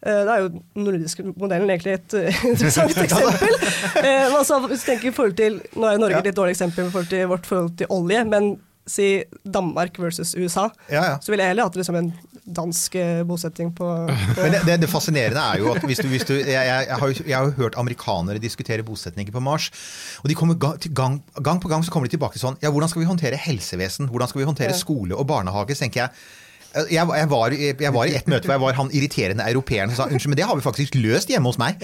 [0.01, 3.55] Eh, Da er jo den nordiske modellen egentlig et eh, interessant eksempel.
[4.01, 6.39] Eh, men altså, hvis du tenker i forhold til, Nå er jo Norge et litt
[6.41, 8.55] dårlig eksempel i forhold til vårt forhold til olje, men
[8.91, 9.11] si
[9.45, 11.19] Danmark versus USA, Ja, ja.
[11.23, 12.09] så ville jeg heller hatt liksom en
[12.57, 16.09] dansk eh, bosetting på, på Men det, det, det fascinerende er jo at hvis du,
[16.13, 19.41] hvis du jeg, jeg, jeg, har jo, jeg har jo hørt amerikanere diskutere bosetninger på
[19.45, 19.71] Mars.
[20.25, 22.71] Og de kommer ga- gang, gang på gang så kommer de tilbake til sånn Ja,
[22.75, 24.11] hvordan skal vi håndtere helsevesen?
[24.13, 25.75] Hvordan skal vi håndtere skole og barnehage?
[25.79, 26.11] Så tenker jeg
[26.75, 30.05] jeg, jeg, var, jeg var i et møte hvor jeg var han irriterende europeeren som
[30.05, 31.81] sa unnskyld, men det har vi faktisk løst hjemme hos meg.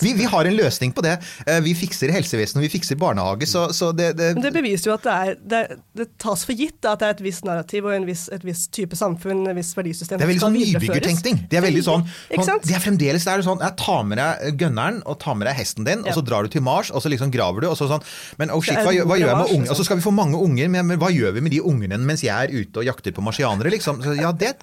[0.00, 1.18] vi, vi har en løsning på det.
[1.46, 3.46] Eh, Vi fikser helsevesen og vi fikser barnehage.
[3.50, 5.62] Så, så det, det, Men det beviser jo at det, er, det,
[6.00, 8.44] det tas for gitt da, at det er et visst narrativ og en viss, et
[8.46, 10.20] visst type samfunn, et visst verdisystem.
[10.20, 11.42] Det er veldig sånn nybyggertenkning.
[11.50, 14.58] Det er veldig sånn, Ikke det er fremdeles det er sånn, jeg tar med deg
[14.60, 17.12] gunneren og tar med deg hesten din, og så drar du til Mars, og så
[17.12, 18.02] liksom graver du, og så sånn
[18.40, 19.70] Men oh shit, hva, hva gjør jeg med unger?
[19.74, 21.98] Og så skal vi få mange unger, men, men hva gjør vi med de ungene
[22.04, 24.00] mens jeg er ute og jakter på marsianere, liksom?
[24.20, 24.54] Ja, det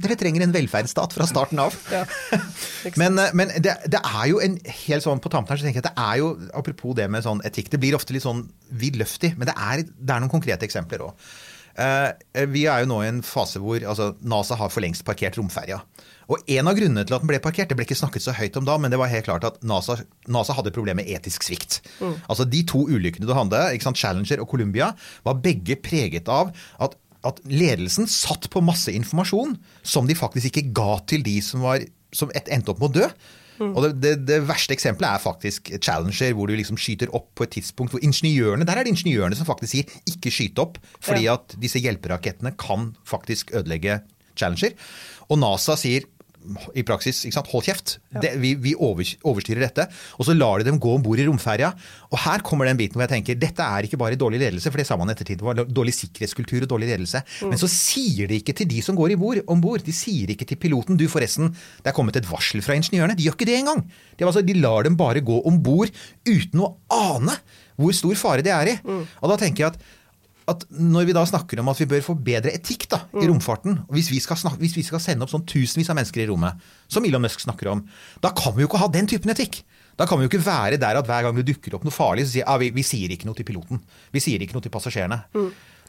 [0.00, 1.76] Dere trenger en velferdsstat fra starten av.
[1.92, 2.04] Ja.
[3.00, 5.82] Men, eh, men det, det er jo en helt sånn på tampen her så tenker
[5.82, 8.46] jeg at det er jo, apropos det med sånn etikk, det blir ofte litt sånn
[8.80, 11.30] vidløftig, men det er, det er noen konkrete eksempler òg.
[12.50, 15.80] vi er jo nå i en fase hvor altså, NASA har for lengst parkert romferja.
[16.30, 18.56] Og en av grunnene til at den ble parkert, det ble ikke snakket så høyt
[18.60, 19.98] om da, men det var helt klart at NASA,
[20.30, 21.80] NASA hadde problemer med etisk svikt.
[22.30, 24.92] Altså De to ulykkene du hadde, ikke sant, Challenger og Columbia,
[25.26, 26.94] var begge preget av at
[27.26, 31.84] at ledelsen satt på masse informasjon som de faktisk ikke ga til de som, var,
[32.16, 33.10] som et, endte opp med å dø.
[33.60, 37.44] Og det, det, det verste eksempelet er faktisk Challenger, hvor du liksom skyter opp på
[37.44, 41.28] et tidspunkt hvor ingeniørene Der er det ingeniørene som faktisk sier 'ikke skyt opp', fordi
[41.28, 41.34] Ja.
[41.36, 44.00] at disse hjelperakettene kan faktisk ødelegge
[44.34, 44.72] Challenger.
[45.28, 46.08] Og NASA sier
[46.74, 49.84] i praksis ikke sant, hold kjeft, det, vi, vi over, overstyrer dette.
[50.18, 51.70] Og så lar de dem gå om bord i romferja.
[52.10, 54.80] Og her kommer den biten hvor jeg tenker dette er ikke bare dårlig ledelse, for
[54.80, 57.22] det sa man ettertid, det var dårlig sikkerhetskultur og dårlig ledelse.
[57.44, 59.84] Men så sier de ikke til de som går om bord.
[59.84, 61.52] De sier ikke til piloten du forresten,
[61.84, 63.16] det er kommet et varsel fra ingeniørene.
[63.18, 63.84] De gjør ikke det engang.
[64.16, 65.92] De, altså, de lar dem bare gå om bord
[66.28, 67.36] uten å ane
[67.80, 68.76] hvor stor fare det er i.
[69.20, 69.90] Og da tenker jeg at
[70.48, 73.82] at når vi da snakker om at vi bør få bedre etikk da, i romfarten
[73.92, 76.60] hvis vi, skal snakke, hvis vi skal sende opp sånn tusenvis av mennesker i rommet,
[76.90, 77.84] som Elon Musk snakker om,
[78.24, 79.60] da kan vi jo ikke ha den typen etikk.
[80.00, 82.24] Da kan vi jo ikke være der at hver gang det dukker opp noe farlig,
[82.26, 83.82] så sier ah, vi, vi sier ikke noe til piloten.
[84.14, 85.20] Vi sier ikke noe til passasjerene.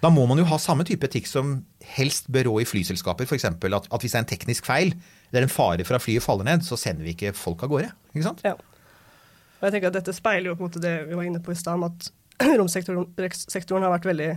[0.02, 1.60] Da må man jo ha samme type etikk som
[1.94, 3.30] helst bør rå i flyselskaper.
[3.30, 3.46] F.eks.
[3.48, 4.96] At, at hvis det er en teknisk feil,
[5.32, 7.72] det er en fare for at flyet faller ned, så sender vi ikke folk av
[7.72, 7.92] gårde.
[8.12, 8.42] Ikke sant?
[8.44, 8.58] Ja.
[9.62, 11.54] Og jeg tenker at Dette speiler jo på en måte det vi var inne på
[11.54, 12.10] i stad, at
[12.62, 14.30] romsektoren sektoren har vært veldig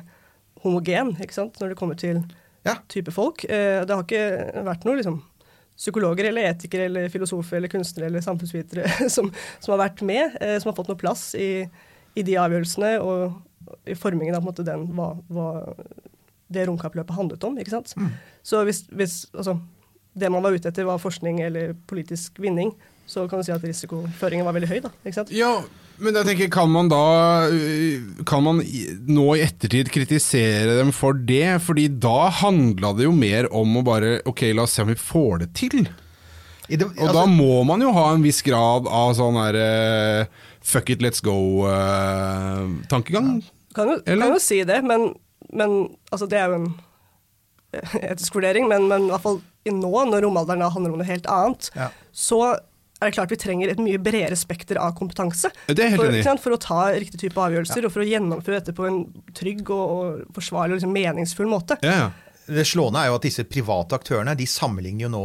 [0.65, 1.59] homogen ikke sant?
[1.61, 2.23] når det kommer til
[2.65, 2.79] Ja.
[2.89, 3.45] type folk.
[3.45, 5.19] Eh, Det har ikke vært noen liksom,
[5.77, 8.87] psykologer eller etikere eller filosofer eller kunstnere eller samfunnsvitere
[9.17, 9.31] som,
[9.61, 11.67] som har vært med, eh, som har fått noe plass i,
[12.17, 13.41] i de avgjørelsene og
[13.91, 15.49] i formingen av måte, den, hva, hva
[16.53, 17.57] det romkappløpet handlet om.
[17.59, 17.95] ikke sant?
[18.45, 19.57] Så hvis, hvis altså,
[20.15, 22.75] det man var ute etter var forskning eller politisk vinning,
[23.09, 24.81] så kan du si at risikoføringen var veldig høy.
[24.85, 25.33] da, ikke sant?
[25.35, 25.57] Ja,
[26.03, 27.01] men jeg tenker, kan man da
[27.47, 28.59] øh, Kan man
[29.07, 31.61] nå i ettertid kritisere dem for det?
[31.63, 34.99] Fordi da handla det jo mer om å bare Ok, la oss se om vi
[34.99, 35.87] får det til.
[36.69, 39.55] I det, Og da må man jo ha en viss grad av sånn her
[40.65, 43.43] fuck it, let's go-tankegang.
[43.77, 45.11] Kan jo, kan jo si det, men,
[45.53, 45.71] men
[46.09, 46.69] altså, det er jo en
[47.75, 48.65] eh, etisk vurdering.
[48.71, 51.89] Men, men i hvert fall nå, når romalderen handler om noe helt annet, Ja.
[52.13, 52.41] så
[53.05, 55.53] er det klart vi trenger et mye bredere spekter av kompetanse.
[55.69, 58.09] Det er helt for, enig sant, for å ta riktig type avgjørelser, og for å
[58.09, 59.03] gjennomføre dette på en
[59.37, 61.79] trygg og, og forsvarlig og liksom meningsfull måte.
[61.85, 62.13] Ja, ja.
[62.45, 65.23] Det slående er jo at disse private aktørene de sammenligner jo nå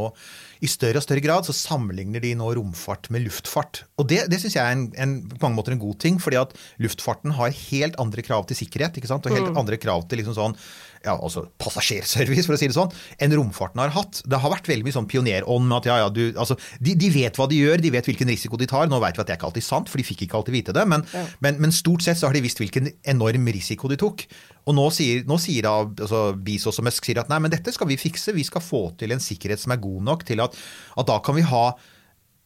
[0.63, 3.83] i større og større grad så sammenligner de nå romfart med luftfart.
[3.99, 6.39] Og det, det syns jeg er en, en, på mange måter en god ting, fordi
[6.39, 9.27] at luftfarten har helt andre krav til sikkerhet ikke sant?
[9.27, 10.57] og helt andre krav til liksom sånn,
[11.05, 12.91] ja, altså passasjerservice, for å si det sånn,
[13.23, 14.21] enn romfarten har hatt.
[14.27, 17.11] Det har vært veldig mye sånn pionerånd med at ja, ja, du, altså, de, de
[17.13, 18.89] vet hva de gjør, de vet hvilken risiko de tar.
[18.91, 20.75] Nå vet vi at det er ikke alltid sant, for de fikk ikke alltid vite
[20.75, 21.05] det, men,
[21.45, 24.25] men, men stort sett så har de visst hvilken enorm risiko de tok.
[24.67, 27.73] Og nå sier, nå sier da altså Bezos og Musk sier at nei, men dette
[27.73, 30.57] skal vi fikse, vi skal få til en sikkerhet som er god nok til at,
[30.99, 31.63] at da kan vi ha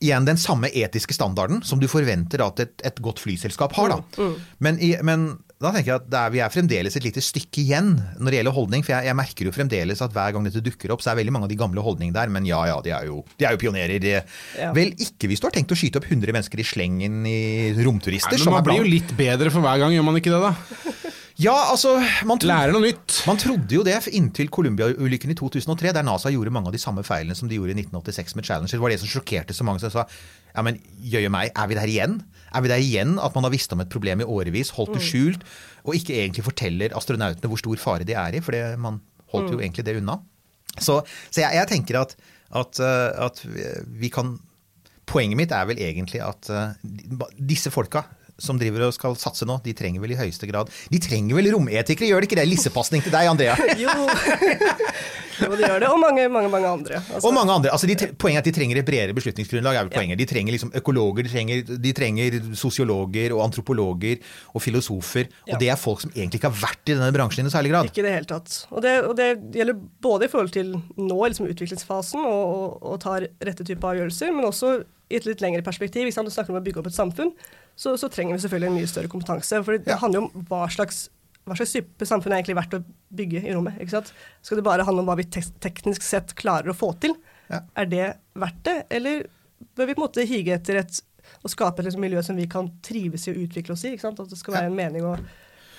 [0.03, 3.93] igjen den samme etiske standarden som du forventer at et, et godt flyselskap har.
[3.95, 4.29] Da.
[4.63, 5.29] Men, i, men
[5.63, 8.39] da tenker jeg at det er, vi er fremdeles et lite stykke igjen når det
[8.39, 8.83] gjelder holdning.
[8.85, 11.33] For jeg, jeg merker jo fremdeles at hver gang dette dukker opp, så er veldig
[11.35, 12.33] mange av de gamle holdningene der.
[12.33, 13.97] Men ja ja, de er jo, de er jo pionerer.
[14.03, 14.13] De,
[14.59, 14.69] Ja.
[14.75, 17.39] Vel ikke hvis du har tenkt å skyte opp 100 mennesker i slengen i
[17.79, 18.35] romturister.
[18.35, 20.33] Nei, som men man er blir jo litt bedre for hver gang, gjør man ikke
[20.33, 20.53] det da?
[21.41, 21.95] Ja, altså
[22.29, 23.15] man trodde, Lære noe nytt.
[23.25, 27.01] man trodde jo det inntil Columbia-ulykken i 2003, der NASA gjorde mange av de samme
[27.03, 28.75] feilene som de gjorde i 1986 med Challenger.
[28.77, 31.77] Det var det som sjokkerte så mange som sa ja, men jøye meg, er vi
[31.79, 32.19] der igjen?
[32.53, 35.01] Er vi der igjen at man har visst om et problem i årevis, holdt det
[35.01, 35.41] skjult,
[35.87, 39.01] og ikke egentlig forteller astronautene hvor stor fare de er i, for det- man
[39.33, 40.19] holdt jo egentlig det unna.
[40.77, 41.01] Så,
[41.33, 42.13] så jeg, jeg tenker at,
[42.53, 43.41] at, uh, at
[43.89, 44.35] vi kan
[45.05, 48.05] Poenget mitt er vel egentlig at uh, disse folka
[48.41, 51.51] som driver og skal satse nå, de trenger vel i høyeste grad De trenger vel
[51.53, 52.47] rometikere, gjør det ikke det?
[52.49, 53.57] Lissepasning til deg, Andrea.
[53.83, 53.93] Jo.
[55.43, 55.89] jo, de gjør det.
[55.89, 56.99] Og mange, mange, mange andre.
[57.01, 57.71] Altså, Og mange andre.
[57.73, 59.77] Altså, de, poenget er at de trenger et bredere beslutningsgrunnlag.
[59.79, 60.19] er vel poenget.
[60.21, 64.21] De trenger liksom økologer, de trenger, de trenger sosiologer og antropologer
[64.53, 65.29] og filosofer.
[65.47, 65.55] Ja.
[65.55, 67.73] Og det er folk som egentlig ikke har vært i denne bransjen i noe særlig
[67.73, 67.91] grad.
[67.91, 68.59] Ikke i det hele tatt.
[68.71, 73.01] Og det, og det gjelder både i forhold til nå, liksom utviklingsfasen, og, og, og
[73.03, 74.77] tar rette type avgjørelser, men også
[75.13, 76.09] i et litt lengre perspektiv.
[76.09, 77.33] Du snakker om å bygge opp et samfunn,
[77.75, 79.63] så, så trenger vi selvfølgelig en mye større kompetanse.
[79.65, 79.97] For det Ja.
[80.01, 81.09] handler jo om hva slags,
[81.47, 83.79] hva slags type samfunn er egentlig verdt å bygge i rommet.
[83.81, 84.13] ikke sant?
[84.41, 87.15] Skal det bare handle om hva vi tek teknisk sett klarer å få til?
[87.49, 87.61] Ja.
[87.75, 88.05] Er det
[88.39, 89.25] verdt det, eller
[89.75, 91.01] bør vi på en måte hige etter et
[91.43, 93.93] å skape et liksom, miljø som vi kan trives i og utvikle oss i?
[93.95, 94.19] ikke sant?
[94.19, 95.17] At det skal være en mening å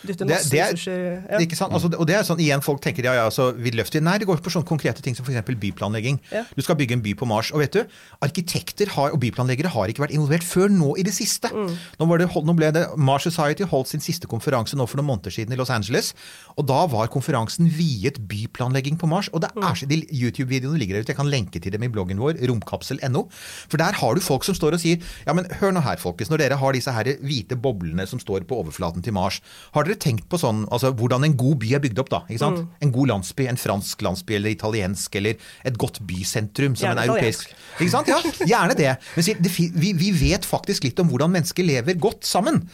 [0.07, 1.39] dytte Det- masse det er- ressurser ja.
[1.41, 1.73] Ikke sant?
[1.73, 4.03] Altså, og det er sånn, igjen Folk tenker ja, ja, så vidløftig.
[4.03, 5.43] Nei, det går på sånne konkrete ting som f.eks.
[5.59, 6.21] byplanlegging.
[6.33, 6.45] Ja.
[6.57, 7.51] Du skal bygge en by på Mars.
[7.53, 7.85] Og vet du,
[8.23, 11.51] arkitekter har, og byplanleggere har ikke vært involvert før nå i det siste.
[11.53, 11.77] Mm.
[12.01, 15.11] Nå, var det, nå ble det Mars Society holdt sin siste konferanse nå for noen
[15.13, 16.13] måneder siden i Los Angeles.
[16.59, 19.29] Og da var konferansen viet byplanlegging på Mars.
[19.33, 19.63] Og det Mm.
[19.65, 21.13] er så, de YouTube-videoene ligger der ute.
[21.13, 23.29] Jeg kan lenke til dem i bloggen vår, romkapsel.no.
[23.69, 26.29] For der har du folk som står og sier Ja, men hør nå her, folkens.
[26.31, 29.41] Når dere har disse her hvite boblene som står på overflaten til Mars,
[29.75, 32.23] har dere tenkt på sånn altså hvordan en god by er bygd opp, da?
[32.29, 32.63] ikke sant?
[32.63, 32.73] Mm.
[32.87, 37.13] En god landsby, en fransk landsby eller italiensk, eller et godt bysentrum som Gjerne en
[37.15, 38.11] europeisk Ikke sant?
[38.11, 38.19] Ja,
[38.55, 38.97] gjerne det.
[39.15, 42.65] Men det, vi, vi vet faktisk litt om hvordan mennesker lever godt sammen.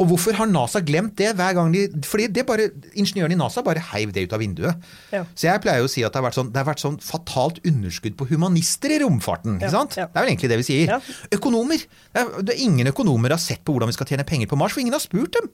[0.00, 2.68] Og hvorfor har NASA glemt det hver gang de Fordi det bare,
[2.98, 4.88] ingeniøren i NASA bare heiv det ut av vinduet.
[5.14, 5.22] Ja.
[5.34, 6.98] Så jeg pleier jo å si at det har vært sånn, det har vært sånn
[7.02, 9.60] fatalt underskudd på humanister i romfarten.
[9.62, 9.84] Ja, ja.
[9.86, 11.12] Det er vel egentlig det vi sier.
[11.34, 11.84] Økonomer.
[12.10, 14.58] Det er, det er ingen økonomer har sett på hvordan vi skal tjene penger på
[14.58, 15.52] Mars, for ingen har spurt dem.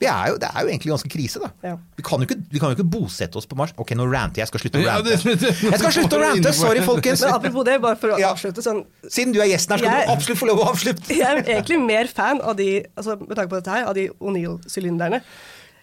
[0.00, 1.50] Vi er jo, det er jo egentlig ganske krise, da.
[1.66, 1.74] Ja.
[1.98, 3.74] Vi, kan jo ikke, vi kan jo ikke bosette oss på Mars.
[3.76, 4.46] Ok, nå ranter jeg.
[4.46, 5.12] Jeg skal slutte å rante.
[5.12, 6.52] Jeg skal slutte å rante!
[6.56, 7.20] Sorry, folkens.
[7.26, 8.80] Men apropos det, bare for å avslutte sånn
[9.12, 11.12] Siden du er gjesten her, skal Jeg- du absolutt få lov å avslutte.
[11.20, 14.08] Jeg er egentlig mer fan av de altså med tanke på dette her, av de
[14.16, 15.20] O'Neill-sylinderne.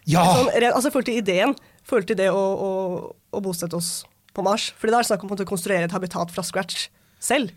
[0.09, 0.23] Ja!
[0.33, 2.71] Sånn, altså, I forhold til ideen, i forhold til det å, å,
[3.37, 3.91] å bosette oss
[4.33, 4.71] på Mars.
[4.81, 6.87] Fordi da er det snakk om å konstruere et habitat fra scratch
[7.21, 7.53] selv.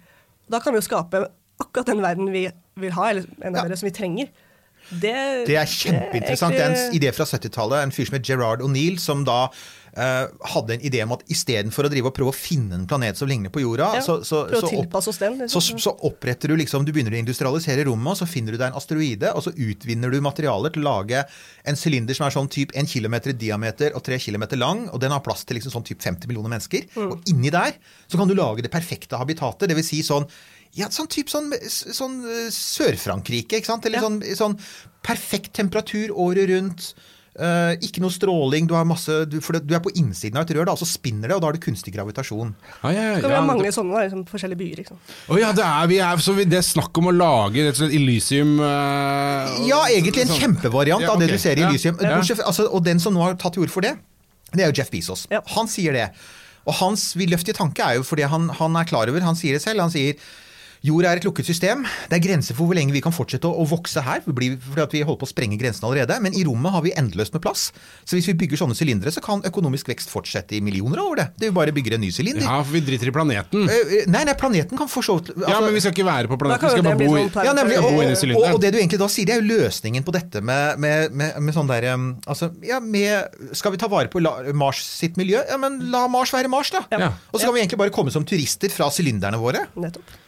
[0.51, 1.25] Da kan vi jo skape
[1.61, 2.47] akkurat den verden vi
[2.81, 3.69] vil ha, eller enda Ja.
[3.69, 4.29] mer som vi trenger.
[4.91, 6.57] Det, Det er kjempeinteressant.
[6.57, 7.85] Det er en idé fra 70-tallet.
[7.85, 9.45] En fyr som het Gerard O'Neill, som da
[9.97, 13.19] eh, hadde en idé om at istedenfor å drive og prøve å finne en planet
[13.19, 15.81] som ligner på jorda, Ja, så, så, så, opp, den, liksom.
[15.83, 18.79] så oppretter du liksom Du begynner å industrialisere rommet, og så finner du deg en
[18.81, 21.25] asteroide, og så utvinner du materialer til å lage
[21.69, 25.03] en sylinder som er sånn typ 1 km i diameter og 3 km lang, og
[25.03, 26.87] den har plass til liksom sånn typ 50 millioner mennesker.
[26.95, 27.11] Mm.
[27.11, 27.77] Og inni der
[28.07, 29.91] så kan du lage det perfekte habitatet, dvs.
[29.91, 30.27] Si sånn
[30.75, 33.87] ja, sånn typ sånn, sånn eh, Sør-Frankrike, ikke sant?
[33.87, 34.09] Eller Ja.
[34.09, 34.59] sånn, sånn
[35.03, 36.93] perfekt temperatur året rundt.
[37.41, 40.43] Uh, ikke noe stråling, du, har masse, du, for det- du er på innsiden av
[40.43, 42.51] et rør, da, og så spinner det, og da har du kunstig gravitasjon.
[42.83, 44.77] Ja, ja, ja, vi ja, ha mange det- sånne da, liksom, forskjellige byer?
[44.83, 44.99] Liksom.
[45.31, 47.79] Å ja, det er, vi er, så vi, det er snakk om å lage rett
[47.79, 50.41] og slett Elysium uh, Ja, egentlig en sånn.
[50.43, 51.71] kjempevariant Ja, av det du ser i Ja.
[51.71, 51.97] Elysium.
[52.03, 52.17] Ja.
[52.19, 53.95] Bortsett, altså, og den som nå har tatt til orde for det,
[54.53, 55.27] det er jo Jeff Bezos.
[55.31, 55.41] Ja.
[55.55, 56.11] Han sier det.
[56.67, 59.63] Og hans vidløftige tanke er jo fordi han, han er klar over, han sier det
[59.63, 60.15] selv, han sier
[60.81, 61.83] Jorda er et lukket system.
[62.09, 64.23] Det er grenser for hvor lenge vi kan fortsette å, å vokse her.
[64.25, 66.17] Vi fordi at vi holder på å sprenge grensene allerede.
[66.25, 67.67] Men i rommet har vi endeløst med plass.
[68.09, 71.27] Så hvis vi bygger sånne sylindere, så kan økonomisk vekst fortsette i millioner over det.
[71.37, 72.47] Det er jo bare bygger en ny sylinder.
[72.47, 73.69] Ja, for vi driter i planeten.
[73.69, 76.31] Uh, Nei, nei, planeten kan for så vidt Ja, altså- men vi skal ikke være
[76.31, 77.77] på planeten, vi skal bare bo i ja, nemlig.
[77.79, 80.41] og, Og, og, og det du egentlig da sier, det er jo løsningen på dette
[80.41, 84.23] med, med, med, med sånn der um, altså, ja, med, Skal vi ta vare på
[84.23, 85.43] la, Mars sitt miljø?
[85.45, 86.87] Ja, men la Mars være Mars, da.
[86.95, 87.13] Ja.
[87.31, 89.67] Og så kan vi egentlig bare komme som turister fra sylinderne våre.
[89.77, 90.19] Nettopp.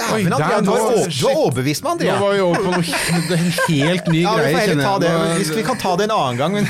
[0.00, 4.22] Dæven, Andrea, du har, overbevist meg, Nå var vi over på noe en helt ny
[4.24, 5.12] Ja, greie, ta det.
[5.54, 6.56] Vi kan ta det en annen gang.
[6.58, 6.68] Men,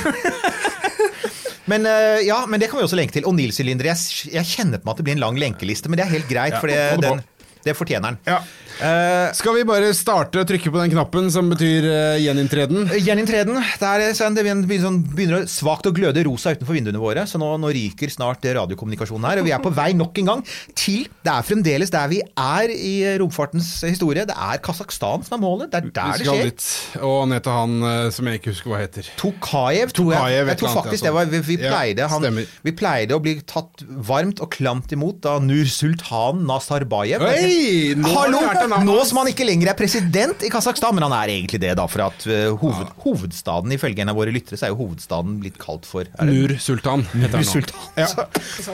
[1.73, 3.29] men, eh, ja, men det kan vi også lenke til.
[3.31, 3.95] Og Nils-sylindere.
[3.95, 6.31] Jeg, jeg kjenner på meg at det blir en lang lenkeliste, men det er helt
[6.31, 7.23] greit, for det, den,
[7.67, 8.21] det fortjener den.
[8.29, 8.43] Ja.
[8.81, 12.89] Eh, Skal vi bare starte å trykke på den knappen som betyr uh, gjeninntreden?
[12.97, 13.59] Gjeninntreden.
[13.81, 17.37] Der er sånn, det begynner, sånn, begynner svakt å gløde rosa utenfor vinduene våre, så
[17.41, 19.43] nå, nå ryker snart radiokommunikasjonen her.
[19.43, 20.45] Og vi er på vei nok en gang
[20.79, 24.25] til Det er fremdeles der vi er i romfartens historie.
[24.29, 25.73] Det er Kasakhstan som er målet.
[25.75, 26.49] Det er der det skjer.
[26.49, 26.71] dit.
[27.05, 29.13] Og ned til han eh, som jeg ikke husker hva heter.
[29.21, 30.23] Tokayev, tror jeg.
[30.23, 31.59] Tokayev, jeg tror faktisk det var, vi, vi.
[31.61, 32.57] Ja, pleide, han, stemmer.
[32.65, 37.29] vi pleide å bli tatt varmt og klamt imot av Nur Sultan Nazarbayev.
[37.29, 38.41] Oi, nå har Hallo!
[38.41, 41.61] du deg Nå som han ikke lenger er president i Kasakhstan, men han er egentlig
[41.63, 44.81] det, da, for at uh, hoved, hovedstaden, ifølge en av våre lyttere, så er jo
[44.83, 47.47] hovedstaden blitt kalt for er Nur Sultan Nur han nå.
[47.49, 47.89] Sultan.
[47.99, 48.09] Ja.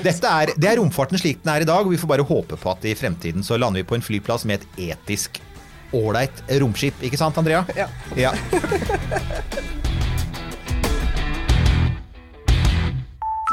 [0.05, 2.61] Dette er, det er romfarten slik den er i dag, og vi får bare håpe
[2.61, 5.41] på at i fremtiden så lander vi på en flyplass med et etisk
[5.97, 7.01] ålreit romskip.
[7.07, 7.65] Ikke sant, Andrea?
[7.77, 7.89] Ja.
[8.19, 8.35] ja.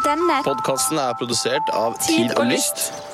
[0.03, 2.45] Denne Podkasten er produsert av Tid og.
[2.49, 3.12] Lyst.